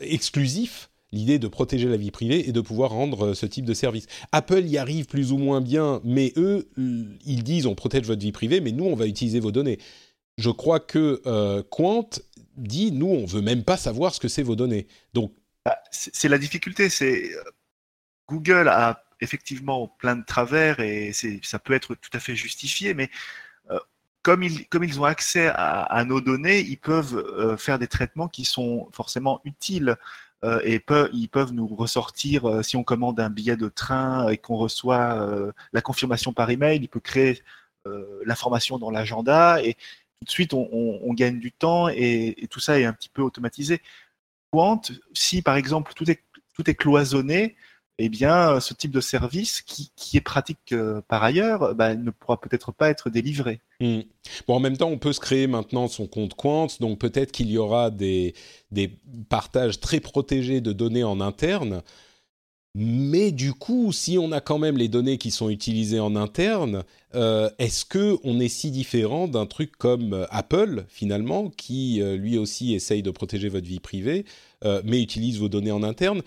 [0.00, 4.06] exclusif l'idée de protéger la vie privée et de pouvoir rendre ce type de service?
[4.32, 6.70] Apple y arrive plus ou moins bien, mais eux,
[7.26, 9.78] ils disent on protège votre vie privée, mais nous, on va utiliser vos données
[10.38, 12.08] je crois que euh, Quant
[12.56, 14.86] dit nous, on veut même pas savoir ce que c'est vos données.
[15.14, 15.32] Donc,
[15.64, 16.88] bah, c'est la difficulté.
[16.90, 17.42] C'est euh,
[18.28, 21.12] Google a effectivement plein de travers et
[21.42, 23.10] ça peut être tout à fait justifié, mais
[23.70, 23.78] euh,
[24.22, 28.44] comme, ils, comme ils ont accès à, nos données, ils peuvent faire des traitements qui
[28.44, 29.96] sont forcément utiles.
[30.64, 30.82] et
[31.12, 35.80] ils peuvent nous ressortir, si on commande un billet de train et qu'on reçoit la
[35.80, 37.42] confirmation par email, il peut créer
[38.24, 39.76] l'information dans l'agenda et,
[40.20, 43.80] tout de suite on, gagne du temps et, tout ça est un petit peu automatisé.
[44.50, 44.80] Quant,
[45.12, 46.22] si par exemple tout est,
[46.54, 47.56] tout est cloisonné,
[47.98, 52.40] eh bien ce type de service qui, est pratique euh, par ailleurs bah, ne pourra
[52.40, 53.60] peut-être pas être délivré.
[53.80, 54.00] Hmm.
[54.46, 57.50] Bon, en même temps, on peut se créer maintenant son compte Quant, donc peut-être qu'il
[57.50, 58.34] y aura des,
[58.70, 58.98] des
[59.28, 61.82] partages très protégés de données en interne
[62.78, 66.84] mais du coup, si on a quand même les données qui sont utilisées en interne,
[67.14, 72.18] euh, est-ce que on est si différent d'un truc comme euh, Apple finalement, qui euh,
[72.18, 74.26] lui aussi essaye de protéger votre vie privée,
[74.84, 76.20] mais utilise vos données en interne?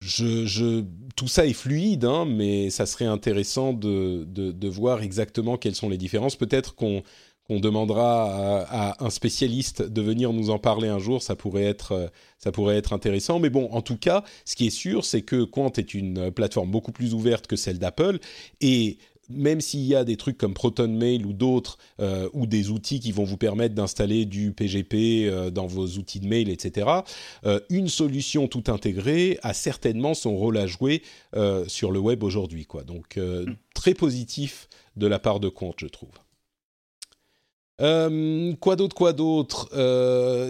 [0.00, 5.98] Tout ça est fluide, hein, mais ça serait intéressant de, voir exactement quelles sont les
[5.98, 6.36] différences.
[6.36, 7.02] Peut-être qu'on
[7.46, 11.22] qu'on demandera à, un spécialiste de venir nous en parler un jour.
[11.22, 13.38] Ça pourrait être, ça pourrait être intéressant.
[13.38, 16.70] Mais bon, en tout cas, ce qui est sûr, c'est que Quant est une plateforme
[16.70, 18.18] beaucoup plus ouverte que celle d'Apple
[18.60, 23.00] et même s'il y a des trucs comme ProtonMail ou d'autres, euh, ou des outils
[23.00, 26.88] qui vont vous permettre d'installer du PGP euh, dans vos outils de mail, etc.,
[27.44, 31.02] euh, une solution tout intégrée a certainement son rôle à jouer
[31.66, 32.66] sur le web aujourd'hui.
[32.86, 33.54] Donc, mm.
[33.74, 36.10] très positif de la part de Compte, je trouve.
[37.78, 39.68] Quoi d'autre, quoi d'autre?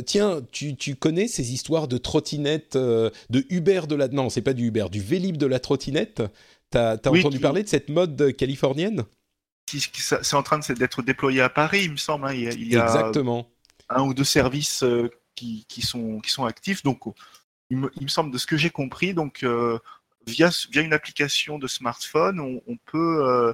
[0.07, 4.09] Tiens, tu, tu, connais ces histoires de trottinettes, de Uber de la...
[4.09, 6.23] Non, c'est pas du Uber, du Vélib de la trottinette?
[6.71, 9.05] T'as as entendu parler de cette mode californienne?
[9.69, 12.27] C'est en train d'être déployé à Paris, il me semble.
[12.27, 12.35] Hein.
[12.35, 13.51] Il, y a, Exactement.
[13.89, 16.83] un ou deux services euh, qui, qui, sont, qui sont actifs.
[16.83, 17.03] Donc,
[17.71, 19.79] il me, semble, de ce que j'ai compris, donc euh,
[20.27, 23.53] via, via une application de smartphone, on, peut, euh,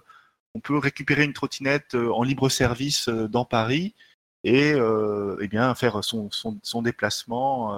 [0.54, 3.94] on peut récupérer une trottinette en libre service dans Paris
[4.44, 4.78] et, et
[5.40, 7.76] eh bien faire son, son, son déplacement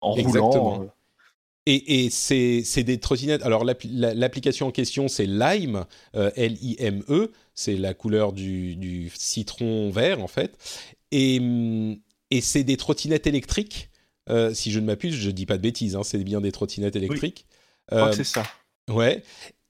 [0.00, 0.88] en roulant
[1.66, 3.42] et, et c'est des trottinettes.
[3.42, 7.32] Alors l'application en question, c'est Lime, euh, L-I-M-E.
[7.54, 10.58] C'est la couleur du, citron vert en fait.
[11.10, 11.40] Et,
[12.30, 13.90] et c'est des trottinettes électriques.
[14.28, 15.96] Euh, si je ne m'abuse, je dis pas de bêtises.
[15.96, 17.46] Hein, c'est bien des trottinettes électriques.
[17.92, 18.42] Oui, euh, c'est ça.
[18.90, 19.22] Ouais.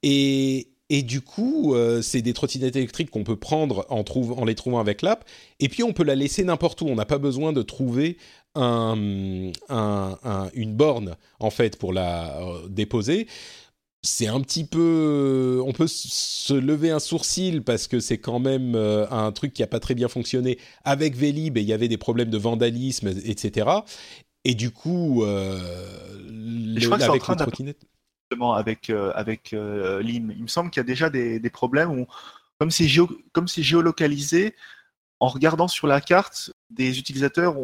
[0.03, 4.55] Et, et du coup, euh, c'est des trottinettes électriques qu'on peut prendre en, en, les
[4.55, 5.25] trouvant avec l'app.
[5.59, 6.87] Et puis, on peut la laisser n'importe où.
[6.87, 8.17] On n'a pas besoin de trouver
[8.55, 9.51] un,
[10.55, 13.27] une borne, en fait, pour la euh, déposer.
[14.03, 15.61] C'est un petit peu...
[15.67, 19.63] On peut se lever un sourcil parce que c'est quand même euh, un truc qui
[19.63, 23.09] n'a pas très bien fonctionné avec Vélib et il y avait des problèmes de vandalisme,
[23.09, 23.69] etc.
[24.45, 27.85] Et du coup, je crois que avec les trottinettes
[28.57, 30.33] avec, euh, avec euh, l'IM.
[30.37, 32.07] Il me semble qu'il y a déjà des, problèmes où,
[32.59, 33.09] comme c'est géo,
[33.57, 34.55] géolocalisé,
[35.21, 37.55] en regardant sur la carte, des utilisateurs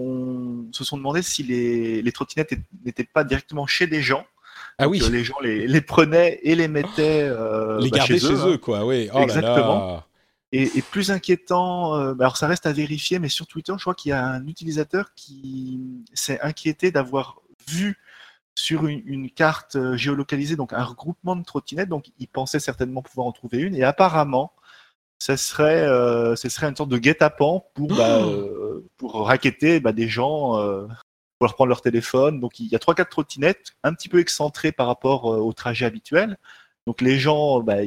[0.72, 2.54] se sont demandé si les, les trottinettes
[2.84, 4.24] n'étaient pas directement chez des gens.
[4.78, 5.02] Ah oui.
[5.10, 7.22] les gens les, prenaient et les mettaient.
[7.22, 8.58] Euh, les bah, gardaient chez, eux, hein.
[8.58, 9.08] quoi, oui.
[9.12, 10.02] Oh Exactement.
[10.52, 14.10] Et, plus inquiétant, bah, alors ça reste à vérifier, mais sur Twitter, je crois qu'il
[14.10, 15.80] y a un utilisateur qui
[16.12, 17.98] s'est inquiété d'avoir vu
[18.54, 21.88] sur une, carte euh, géolocalisée, donc un regroupement de trottinettes.
[21.88, 23.74] Donc, il pensait certainement pouvoir en trouver une.
[23.74, 24.52] Et apparemment,
[25.18, 29.92] ce serait, euh, ce serait une sorte de guet-apens pour, bah, euh, pour raqueter bah,
[29.92, 30.52] des gens,
[31.38, 32.40] pour leur prendre leur téléphone.
[32.40, 35.86] Donc, il y a trois, quatre trottinettes, un petit peu excentrées par rapport au trajet
[35.86, 36.38] habituel.
[36.86, 37.78] Donc, les gens bah,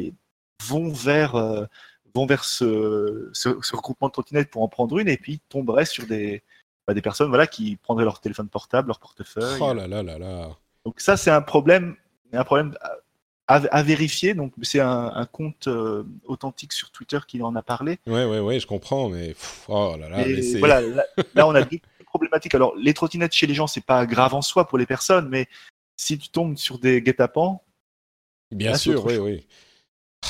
[0.64, 1.68] vont vers,
[2.16, 6.06] vont vers ce, ce, regroupement de trottinettes pour en prendre une et puis tomberaient sur
[6.08, 6.44] des,
[6.92, 9.60] des personnes voilà, qui prendraient leur téléphone portable, leur portefeuille.
[9.62, 10.50] Oh là là là là.
[10.86, 11.96] Donc ça, c'est un problème,
[12.34, 12.76] un problème
[13.48, 14.34] à, vérifier.
[14.34, 18.00] Donc c'est un, compte euh, authentique sur Twitter qui en a parlé.
[18.06, 19.36] Ouais, ouais, ouais, je comprends, mais
[19.68, 20.26] oh là là.
[20.60, 20.82] voilà,
[21.36, 22.56] là, on a deux problématiques.
[22.56, 25.48] Alors les trottinettes chez les gens, c'est pas grave en soi pour les personnes, mais
[25.96, 27.62] si tu tombes sur des guet-apens.
[28.52, 29.48] Bien sûr, oui, oui.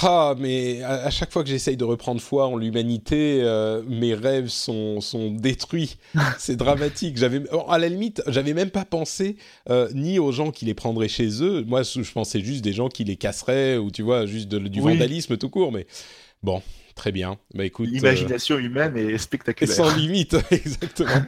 [0.01, 4.47] Ah, mais à, chaque fois que j'essaye de reprendre foi en l'humanité, euh, mes rêves
[4.47, 5.97] sont, sont détruits.
[6.39, 7.17] C'est dramatique.
[7.17, 9.37] J'avais, à la limite, j'avais même pas pensé
[9.69, 11.63] euh, ni aux gens qui les prendraient chez eux.
[11.67, 15.37] Moi, je pensais juste des gens qui les casseraient ou tu vois, juste du vandalisme
[15.37, 15.71] tout court.
[15.71, 15.85] Mais
[16.41, 16.61] bon,
[16.95, 17.37] très bien.
[17.53, 17.89] Bah écoute.
[17.89, 19.75] L'imagination humaine est spectaculaire.
[19.75, 21.23] Sans limite, exactement.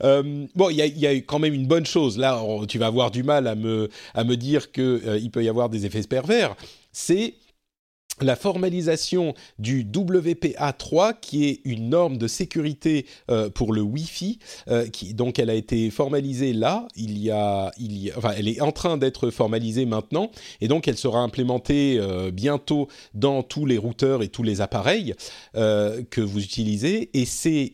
[0.54, 2.18] bon, il y, a quand même une bonne chose.
[2.18, 5.48] Là, tu vas avoir du mal à me, à me dire qu'il il peut y
[5.48, 6.54] avoir des effets pervers.
[6.92, 7.34] C'est
[8.20, 14.38] la formalisation du WPA3, qui est une norme de sécurité euh, pour le Wi-Fi,
[14.68, 17.72] euh, qui donc elle a été formalisée là, il y a,
[18.16, 22.88] enfin elle est en train d'être formalisée maintenant, et donc elle sera implémentée euh, bientôt
[23.14, 25.14] dans tous les routeurs et tous les appareils
[25.54, 27.72] que vous utilisez, et c'est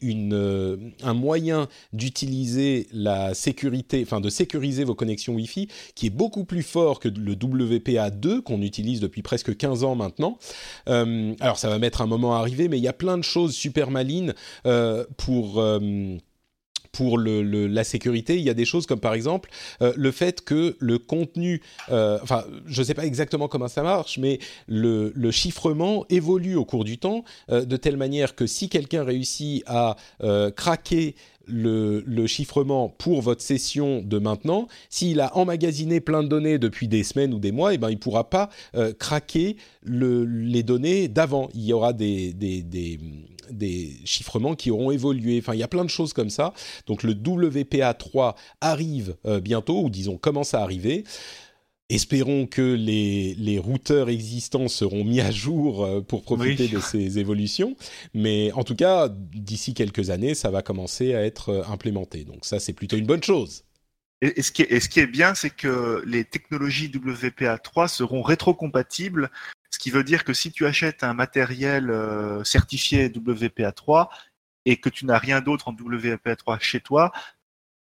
[1.03, 6.63] un moyen d'utiliser la sécurité, enfin de sécuriser vos connexions Wi-Fi, qui est beaucoup plus
[6.63, 10.30] fort que le WPA2 qu'on utilise depuis presque 15 ans maintenant
[10.89, 13.23] euh, alors ça va mettre un moment à arriver, mais il y a plein de
[13.23, 14.35] choses super malines
[14.67, 16.19] euh, pour euh,
[16.93, 19.49] la sécurité, il y a des choses comme par exemple
[19.81, 24.41] le fait que le contenu, enfin je ne sais pas exactement comment ça marche, mais
[24.67, 29.97] le chiffrement évolue au cours du temps de telle manière que si quelqu'un réussit à
[30.57, 31.15] craquer
[31.51, 37.03] le, chiffrement pour votre session de maintenant, s'il a emmagasiné plein de données depuis des
[37.03, 41.49] semaines ou des mois, eh ben, il ne pourra pas euh, craquer les données d'avant.
[41.55, 45.39] Il y aura des, des, chiffrements qui auront évolué.
[45.39, 46.53] Enfin, il y a plein de choses comme ça.
[46.87, 51.05] Donc le WPA3 arrive euh, bientôt, ou disons commence à arriver.
[51.91, 57.19] Espérons que les, les, routeurs existants seront mis à jour euh, pour profiter de ces
[57.19, 57.77] évolutions.
[58.15, 62.25] Mais en tout cas, d'ici quelques années, ça va commencer à être euh, implémenté.
[62.25, 63.65] Donc ça, c'est plutôt une bonne chose.
[64.23, 69.31] Et, ce, qui est, ce, qui est, bien, c'est que les technologies WPA3 seront rétrocompatibles,
[69.71, 74.09] ce qui veut dire que si tu achètes un matériel euh, certifié WPA3
[74.67, 77.13] et que tu n'as rien d'autre en WPA3 chez toi,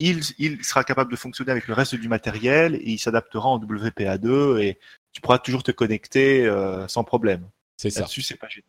[0.00, 4.58] il, sera capable de fonctionner avec le reste du matériel et il s'adaptera en WPA2
[4.58, 4.78] et
[5.12, 7.48] tu pourras toujours te connecter euh, sans problème.
[7.76, 8.00] C'est ça.
[8.00, 8.66] Là-dessus, c'est pas gênant.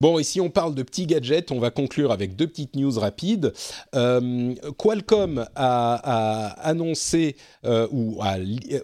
[0.00, 2.96] Bon, et si on parle de petits gadgets, on va conclure avec deux petites news
[3.00, 3.52] rapides.
[3.96, 7.34] Euh, Qualcomm a, annoncé,
[7.64, 8.16] euh, ou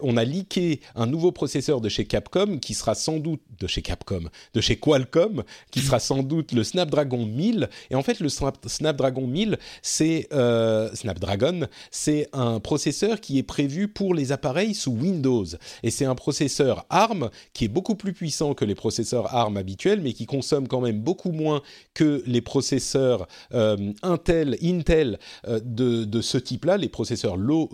[0.01, 3.81] on a leaké un nouveau processeur de chez Capcom qui sera sans doute, de chez
[3.81, 7.69] Capcom, de chez Qualcomm, qui sera sans doute le Snapdragon 1000.
[7.91, 13.87] Et en fait, le Snapdragon 1000, c'est euh, Snapdragon, c'est un processeur qui est prévu
[13.87, 15.45] pour les appareils sous Windows.
[15.81, 20.01] Et c'est un processeur ARM qui est beaucoup plus puissant que les processeurs ARM habituels,
[20.01, 21.61] mais qui consomme quand même beaucoup moins
[21.93, 27.69] que les processeurs euh, Intel, Intel euh, de, ce type-là, les processeurs low,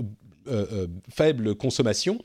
[0.48, 2.18] euh, faible consommation.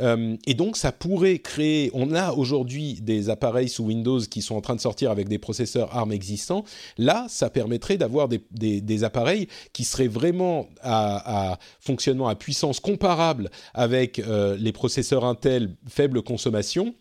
[0.00, 1.90] et donc, ça pourrait créer.
[1.92, 5.38] On a aujourd'hui des appareils sous Windows qui sont en train de sortir avec des
[5.38, 6.64] processeurs ARM existants.
[6.96, 13.50] Là, ça permettrait d'avoir des, appareils qui seraient vraiment à, à, fonctionnement à puissance comparable
[13.74, 14.20] avec
[14.58, 16.94] les processeurs Intel faible consommation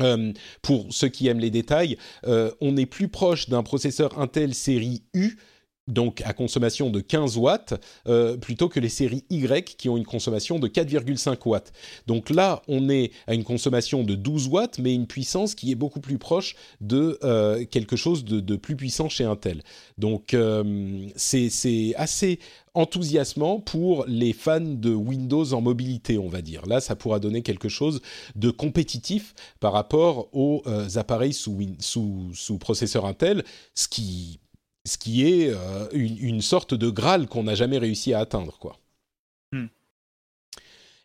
[0.00, 0.32] euh,
[0.62, 5.02] pour ceux qui aiment les détails, euh, on est plus proche d'un processeur Intel série
[5.14, 5.36] U
[5.88, 7.74] donc à consommation de 15 watts,
[8.06, 11.72] euh, plutôt que les séries Y qui ont une consommation de 4,5 watts.
[12.06, 15.74] Donc là, on est à une consommation de 12 watts, mais une puissance qui est
[15.74, 17.18] beaucoup plus proche de
[17.64, 19.64] quelque chose de, plus puissant chez Intel.
[19.98, 20.36] Donc
[21.16, 22.38] c'est assez
[22.74, 26.66] enthousiasmant pour les fans de Windows en mobilité, on va dire.
[26.66, 28.00] Là, ça pourra donner quelque chose
[28.34, 33.44] de compétitif par rapport aux euh, appareils sous, sous, sous, processeur Intel,
[33.74, 34.40] ce qui,
[34.86, 38.78] ce qui est euh, une, sorte de Graal qu'on n'a jamais réussi à atteindre, quoi.
[39.52, 39.66] Hmm.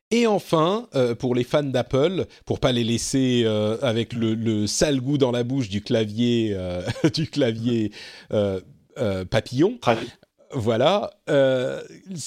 [0.09, 3.45] Et enfin, euh, pour les fans d'Apple, pour pas les laisser
[3.81, 6.57] avec le, sale goût dans la bouche du clavier,
[7.13, 7.91] du clavier
[9.29, 9.77] papillon,
[10.53, 11.81] voilà, euh,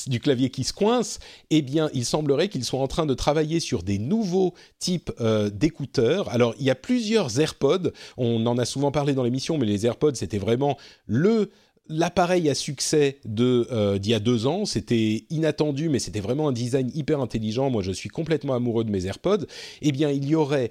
[0.06, 1.18] du clavier qui se coince,
[1.50, 5.50] eh bien, il semblerait qu'ils soient en train de travailler sur des nouveaux types euh,
[5.50, 6.28] d'écouteurs.
[6.28, 9.86] Alors, il y a plusieurs AirPods, on en a souvent parlé dans l'émission, mais les
[9.86, 11.50] AirPods, c'était vraiment le
[11.92, 14.64] l'appareil à succès de euh, d'il y a deux ans.
[14.64, 17.68] C'était inattendu, mais c'était vraiment un design hyper intelligent.
[17.68, 19.46] Moi, je suis complètement amoureux de mes AirPods.
[19.82, 20.70] Eh bien, il y aurait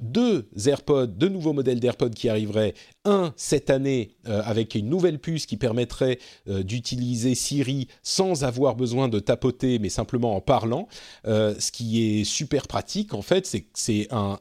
[0.00, 2.74] deux AirPods, deux nouveaux modèles d'AirPods qui arriveraient.
[3.06, 9.08] Un cette année euh, avec une nouvelle puce qui permettrait d'utiliser Siri sans avoir besoin
[9.08, 10.88] de tapoter, mais simplement en parlant.
[11.24, 14.38] ce qui est super pratique, en fait, c'est c'est un,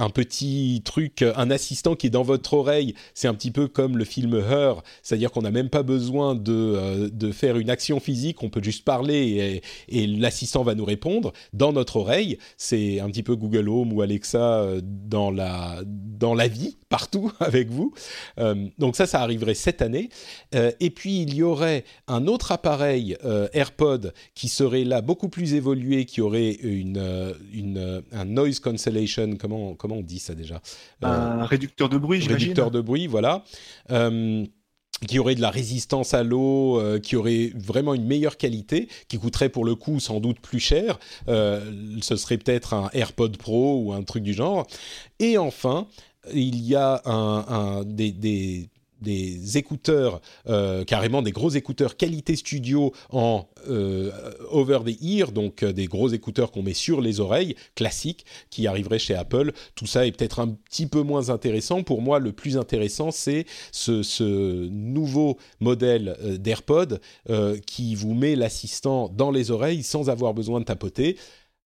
[0.00, 2.94] un petit truc, un assistant qui est dans votre oreille.
[3.14, 6.52] C'est un petit peu comme le film Her, c'est-à-dire qu'on n'a même pas besoin de,
[6.52, 10.84] euh, de, faire une action physique, on peut juste parler et, et l'assistant va nous
[10.84, 12.38] répondre dans notre oreille.
[12.56, 17.30] C'est un petit peu Google Home ou Alexa euh, dans la, dans la vie, partout
[17.40, 17.79] avec vous.
[18.38, 20.08] Euh, donc ça, ça arriverait cette année.
[20.52, 23.16] et puis il y aurait un autre appareil
[23.52, 29.74] AirPod qui serait là beaucoup plus évolué, qui aurait une, une, un noise cancellation, comment,
[29.74, 30.60] comment on dit ça déjà?
[31.02, 32.48] Un réducteur de bruit, j'imagine.
[32.48, 33.44] Réducteur de bruit, voilà.
[33.90, 34.44] Euh,
[35.08, 39.18] qui aurait de la résistance à l'eau, euh, qui aurait vraiment une meilleure qualité, qui
[39.18, 40.98] coûterait pour le coup sans doute plus cher.
[41.28, 41.72] Euh,
[42.02, 44.66] ce serait peut-être un AirPod Pro ou un truc du genre.
[45.18, 45.86] Et enfin,
[46.32, 47.02] il y a
[47.86, 54.10] des, écouteurs, euh, carrément des gros écouteurs qualité studio en euh,
[54.50, 58.66] over the ear, donc euh, des gros écouteurs qu'on met sur les oreilles, classiques, qui
[58.66, 59.52] arriveraient chez Apple.
[59.74, 61.82] Tout ça est peut-être un petit peu moins intéressant.
[61.82, 67.00] Pour moi, le plus intéressant, c'est ce, ce, nouveau modèle d'AirPod
[67.66, 71.16] qui vous met l'assistant dans les oreilles sans avoir besoin de tapoter.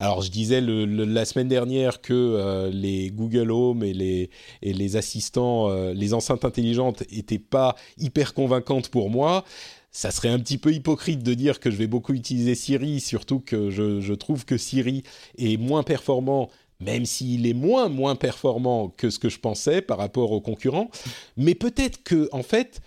[0.01, 5.93] Alors je disais la semaine dernière que euh, les Google Home et les, assistants, euh,
[5.95, 9.45] les enceintes intelligentes n'étaient pas hyper convaincantes pour moi.
[9.93, 13.39] Ça serait un petit peu hypocrite de dire que je vais beaucoup utiliser Siri, surtout
[13.39, 15.05] que je, je trouve que Siri
[15.39, 16.51] est moins performant
[16.83, 20.91] même s'il est moins moins performant que ce que je pensais par rapport aux concurrents.
[21.37, 22.81] Mais peut-être que en fait,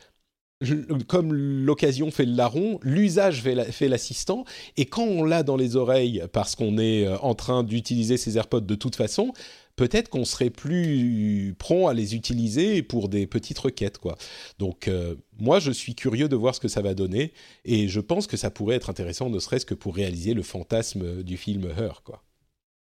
[1.08, 4.45] comme l'occasion fait le larron, l'usage fait l'assistant,
[4.78, 8.38] et quand on l'a dans les oreilles parce qu'on est euh, en train d'utiliser ses
[8.38, 9.34] AirPods de toute façon,
[9.76, 14.18] peut-être qu'on serait plus prompt à les utiliser pour des petites requêtes, quoi.
[14.58, 17.34] Donc, euh, moi, je suis curieux de voir ce que ça va donner,
[17.66, 21.24] et je pense que ça pourrait être intéressant, ne serait-ce que pour réaliser le fantasme
[21.24, 22.24] du film Her, quoi.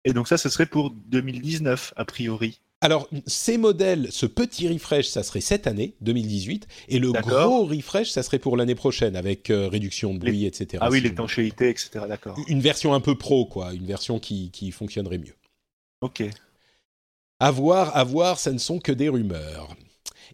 [0.05, 2.61] Et donc ça, ce serait pour 2019, a priori.
[2.81, 8.11] Alors, ces modèles, ce petit refresh, ça serait cette année, 2018, et le gros refresh,
[8.11, 10.79] ça serait pour l'année prochaine, avec euh, réduction de bruit, etc.
[10.81, 12.05] Ah oui, l'étanchéité, etc.
[12.09, 12.39] D'accord.
[12.47, 15.35] Une version un peu pro, quoi, une version qui, qui fonctionnerait mieux.
[16.03, 16.23] Ok.
[17.41, 19.75] À voir, à voir, ça ne sont que des rumeurs.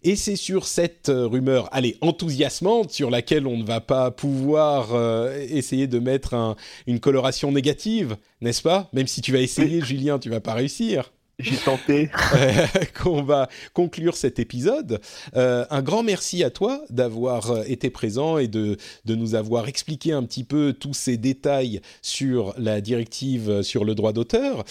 [0.03, 4.93] Et c'est sur cette euh, rumeur, allez, enthousiasmante, sur laquelle on ne va pas pouvoir
[4.93, 6.55] euh, essayer de mettre
[6.85, 8.87] une coloration négative, n'est-ce pas?
[8.93, 11.11] Même si tu vas essayer, Julien, tu vas pas réussir.
[11.37, 12.09] J'ai tenté.
[13.03, 15.01] qu'on va conclure cet épisode.
[15.35, 19.67] Euh, un grand merci à toi d'avoir euh, été présent et de, de nous avoir
[19.67, 24.63] expliqué un petit peu tous ces détails sur la directive euh, sur le droit d'auteur.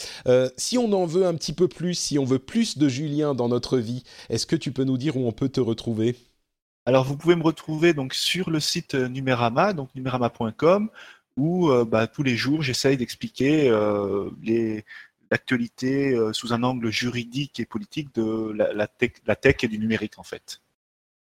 [0.56, 3.48] si on en veut un petit peu plus, si on veut plus de Julien dans
[3.48, 6.16] notre vie, est-ce que tu peux nous dire où on peut te retrouver?
[6.86, 10.88] Alors vous pouvez me retrouver donc sur le site Numérama, donc numérama.com,
[11.36, 13.70] où bah, tous les jours j'essaye d'expliquer
[14.42, 14.84] les,
[15.34, 19.80] l'actualité euh, sous un angle juridique et politique de la, tech, la tech et du
[19.80, 20.60] numérique en fait.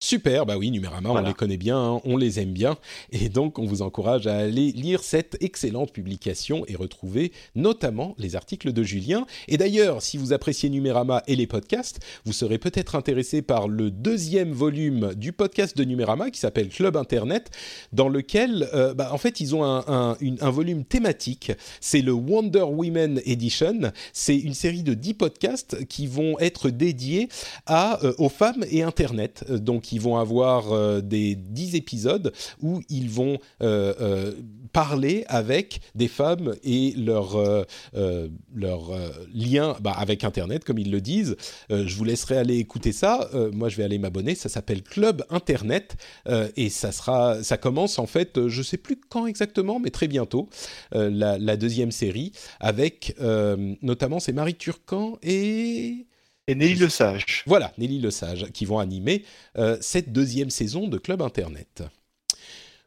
[0.03, 2.75] Super, bah oui, Numérama, on les connaît bien, hein, on les aime bien,
[3.13, 8.35] et donc on vous encourage à aller lire cette excellente publication et retrouver notamment les
[8.35, 9.25] articles de Julien.
[9.47, 13.91] Et d'ailleurs, si vous appréciez Numérama et les podcasts, vous serez peut-être intéressé par le
[13.91, 17.49] deuxième volume du podcast de Numérama qui s'appelle Club Internet,
[17.93, 21.53] dans lequel, euh, bah, en fait, ils ont un, un volume thématique.
[21.79, 23.93] C'est le Wonder Women Edition.
[24.11, 27.29] C'est une série de 10 podcasts qui vont être dédiés
[27.67, 29.49] à, euh, aux femmes et Internet.
[29.49, 34.31] Donc, ils vont avoir euh, des dix épisodes où ils vont euh, euh,
[34.71, 37.37] parler avec des femmes et leur,
[38.55, 38.91] leur
[39.31, 41.35] lien bah, avec Internet, comme ils le disent.
[41.69, 43.29] je vous laisserai aller écouter ça.
[43.53, 44.33] moi, je vais aller m'abonner.
[44.33, 45.95] Ça s'appelle Club Internet
[46.57, 50.49] et ça sera, ça commence en fait, je sais plus quand exactement, mais très bientôt,
[50.91, 53.15] la, la, deuxième série avec
[53.83, 56.07] notamment c'est Marie Turcan et
[56.47, 57.43] et Nelly Le Sage.
[57.45, 59.23] Voilà, Nelly Le Sage, qui vont animer
[59.57, 61.83] euh, cette deuxième saison de Club Internet.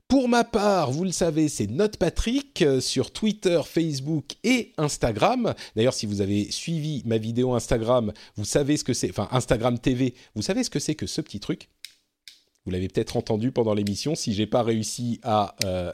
[0.09, 5.55] Pour ma part, vous le savez, c'est Note Patrick euh, sur Twitter, Facebook et Instagram.
[5.74, 9.78] D'ailleurs, si vous avez suivi ma vidéo Instagram, vous savez ce que c'est, enfin Instagram
[9.78, 11.69] TV, vous savez ce que c'est que ce petit truc?
[12.65, 14.15] Vous l'avez peut-être entendu pendant l'émission.
[14.15, 15.93] Si j'ai pas réussi à euh,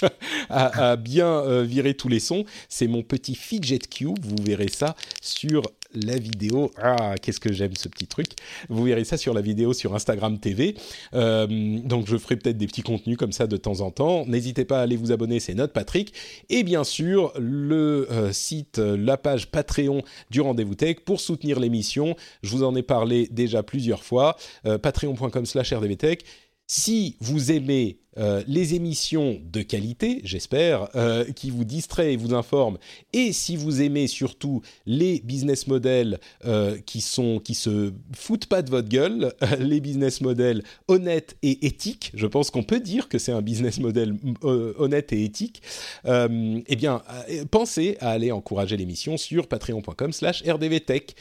[0.96, 2.44] bien virer tous les sons.
[2.68, 4.24] C'est mon petit fidget cube.
[4.24, 5.62] Vous verrez ça sur
[5.94, 6.70] la vidéo.
[6.80, 8.28] Ah, qu'est-ce que j'aime ce petit truc.
[8.68, 10.76] Vous verrez ça sur la vidéo sur Instagram TV.
[11.14, 11.46] Euh,
[11.84, 14.26] donc je ferai peut-être des petits contenus comme ça de temps en temps.
[14.26, 16.12] N'hésitez pas à aller vous abonner, c'est Note Patrick.
[16.50, 22.16] Et bien sûr, le euh, site, la page Patreon du Rendez-vous Tech pour soutenir l'émission.
[22.42, 24.36] Je vous en ai parlé déjà plusieurs fois.
[24.66, 26.24] Euh, patreon.com slash rdvtech.
[26.66, 32.34] Si vous aimez euh, les émissions de qualité, j'espère, euh, qui vous distraient et vous
[32.34, 32.78] informent.
[33.12, 38.62] Et si vous aimez surtout les business models euh, qui sont qui se foutent pas
[38.62, 43.18] de votre gueule, les business models honnêtes et éthiques, je pense qu'on peut dire que
[43.18, 45.62] c'est un business model honnête et éthique.
[46.06, 47.02] eh bien,
[47.50, 51.14] pensez à aller encourager l'émission sur patreon.com/rdvtech.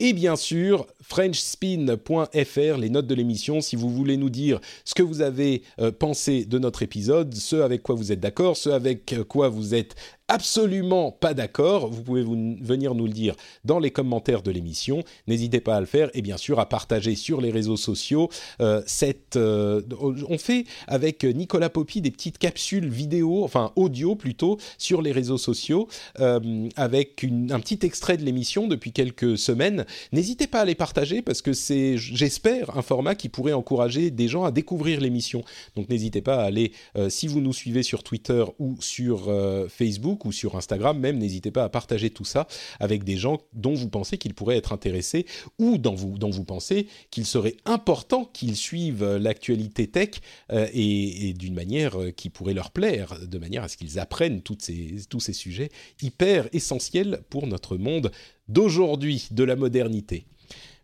[0.00, 5.02] Et bien sûr, frenchspin.fr, les notes de l'émission, si vous voulez nous dire ce que
[5.02, 5.62] vous avez
[5.98, 9.94] pensé de notre épisode, ce avec quoi vous êtes d'accord, ce avec quoi vous êtes
[10.28, 13.34] absolument pas d'accord, vous pouvez venir nous le dire
[13.64, 15.02] dans les commentaires de l'émission.
[15.26, 18.28] N'hésitez pas à le faire et bien sûr à partager sur les réseaux sociaux.
[18.60, 19.80] Euh, cette, euh,
[20.28, 25.38] on fait avec Nicolas Poppy des petites capsules vidéo, enfin audio plutôt, sur les réseaux
[25.38, 25.88] sociaux
[26.20, 29.86] euh, avec un petit extrait de l'émission depuis quelques semaines.
[30.12, 34.28] N'hésitez pas à les partager parce que c'est, j'espère, un format qui pourrait encourager des
[34.28, 35.42] gens à découvrir l'émission.
[35.74, 36.72] Donc n'hésitez pas à aller,
[37.08, 39.32] si vous nous suivez sur Twitter ou sur
[39.68, 42.46] Facebook, ou sur Instagram même, n'hésitez pas à partager tout ça
[42.80, 45.26] avec des gens dont vous pensez qu'ils pourraient être intéressés
[45.58, 50.10] ou dont vous, dont vous pensez qu'il serait important qu'ils suivent l'actualité tech
[50.52, 54.42] euh, et, d'une manière euh, qui pourrait leur plaire, de manière à ce qu'ils apprennent
[54.58, 55.70] ces, tous ces sujets
[56.02, 58.10] hyper essentiels pour notre monde
[58.48, 60.24] d'aujourd'hui, de la modernité.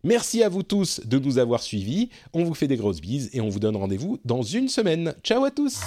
[0.04, 2.10] Merci à vous tous de nous avoir suivis.
[2.34, 5.14] On vous fait des grosses bises et on vous donne rendez-vous dans une semaine.
[5.22, 5.80] Ciao à tous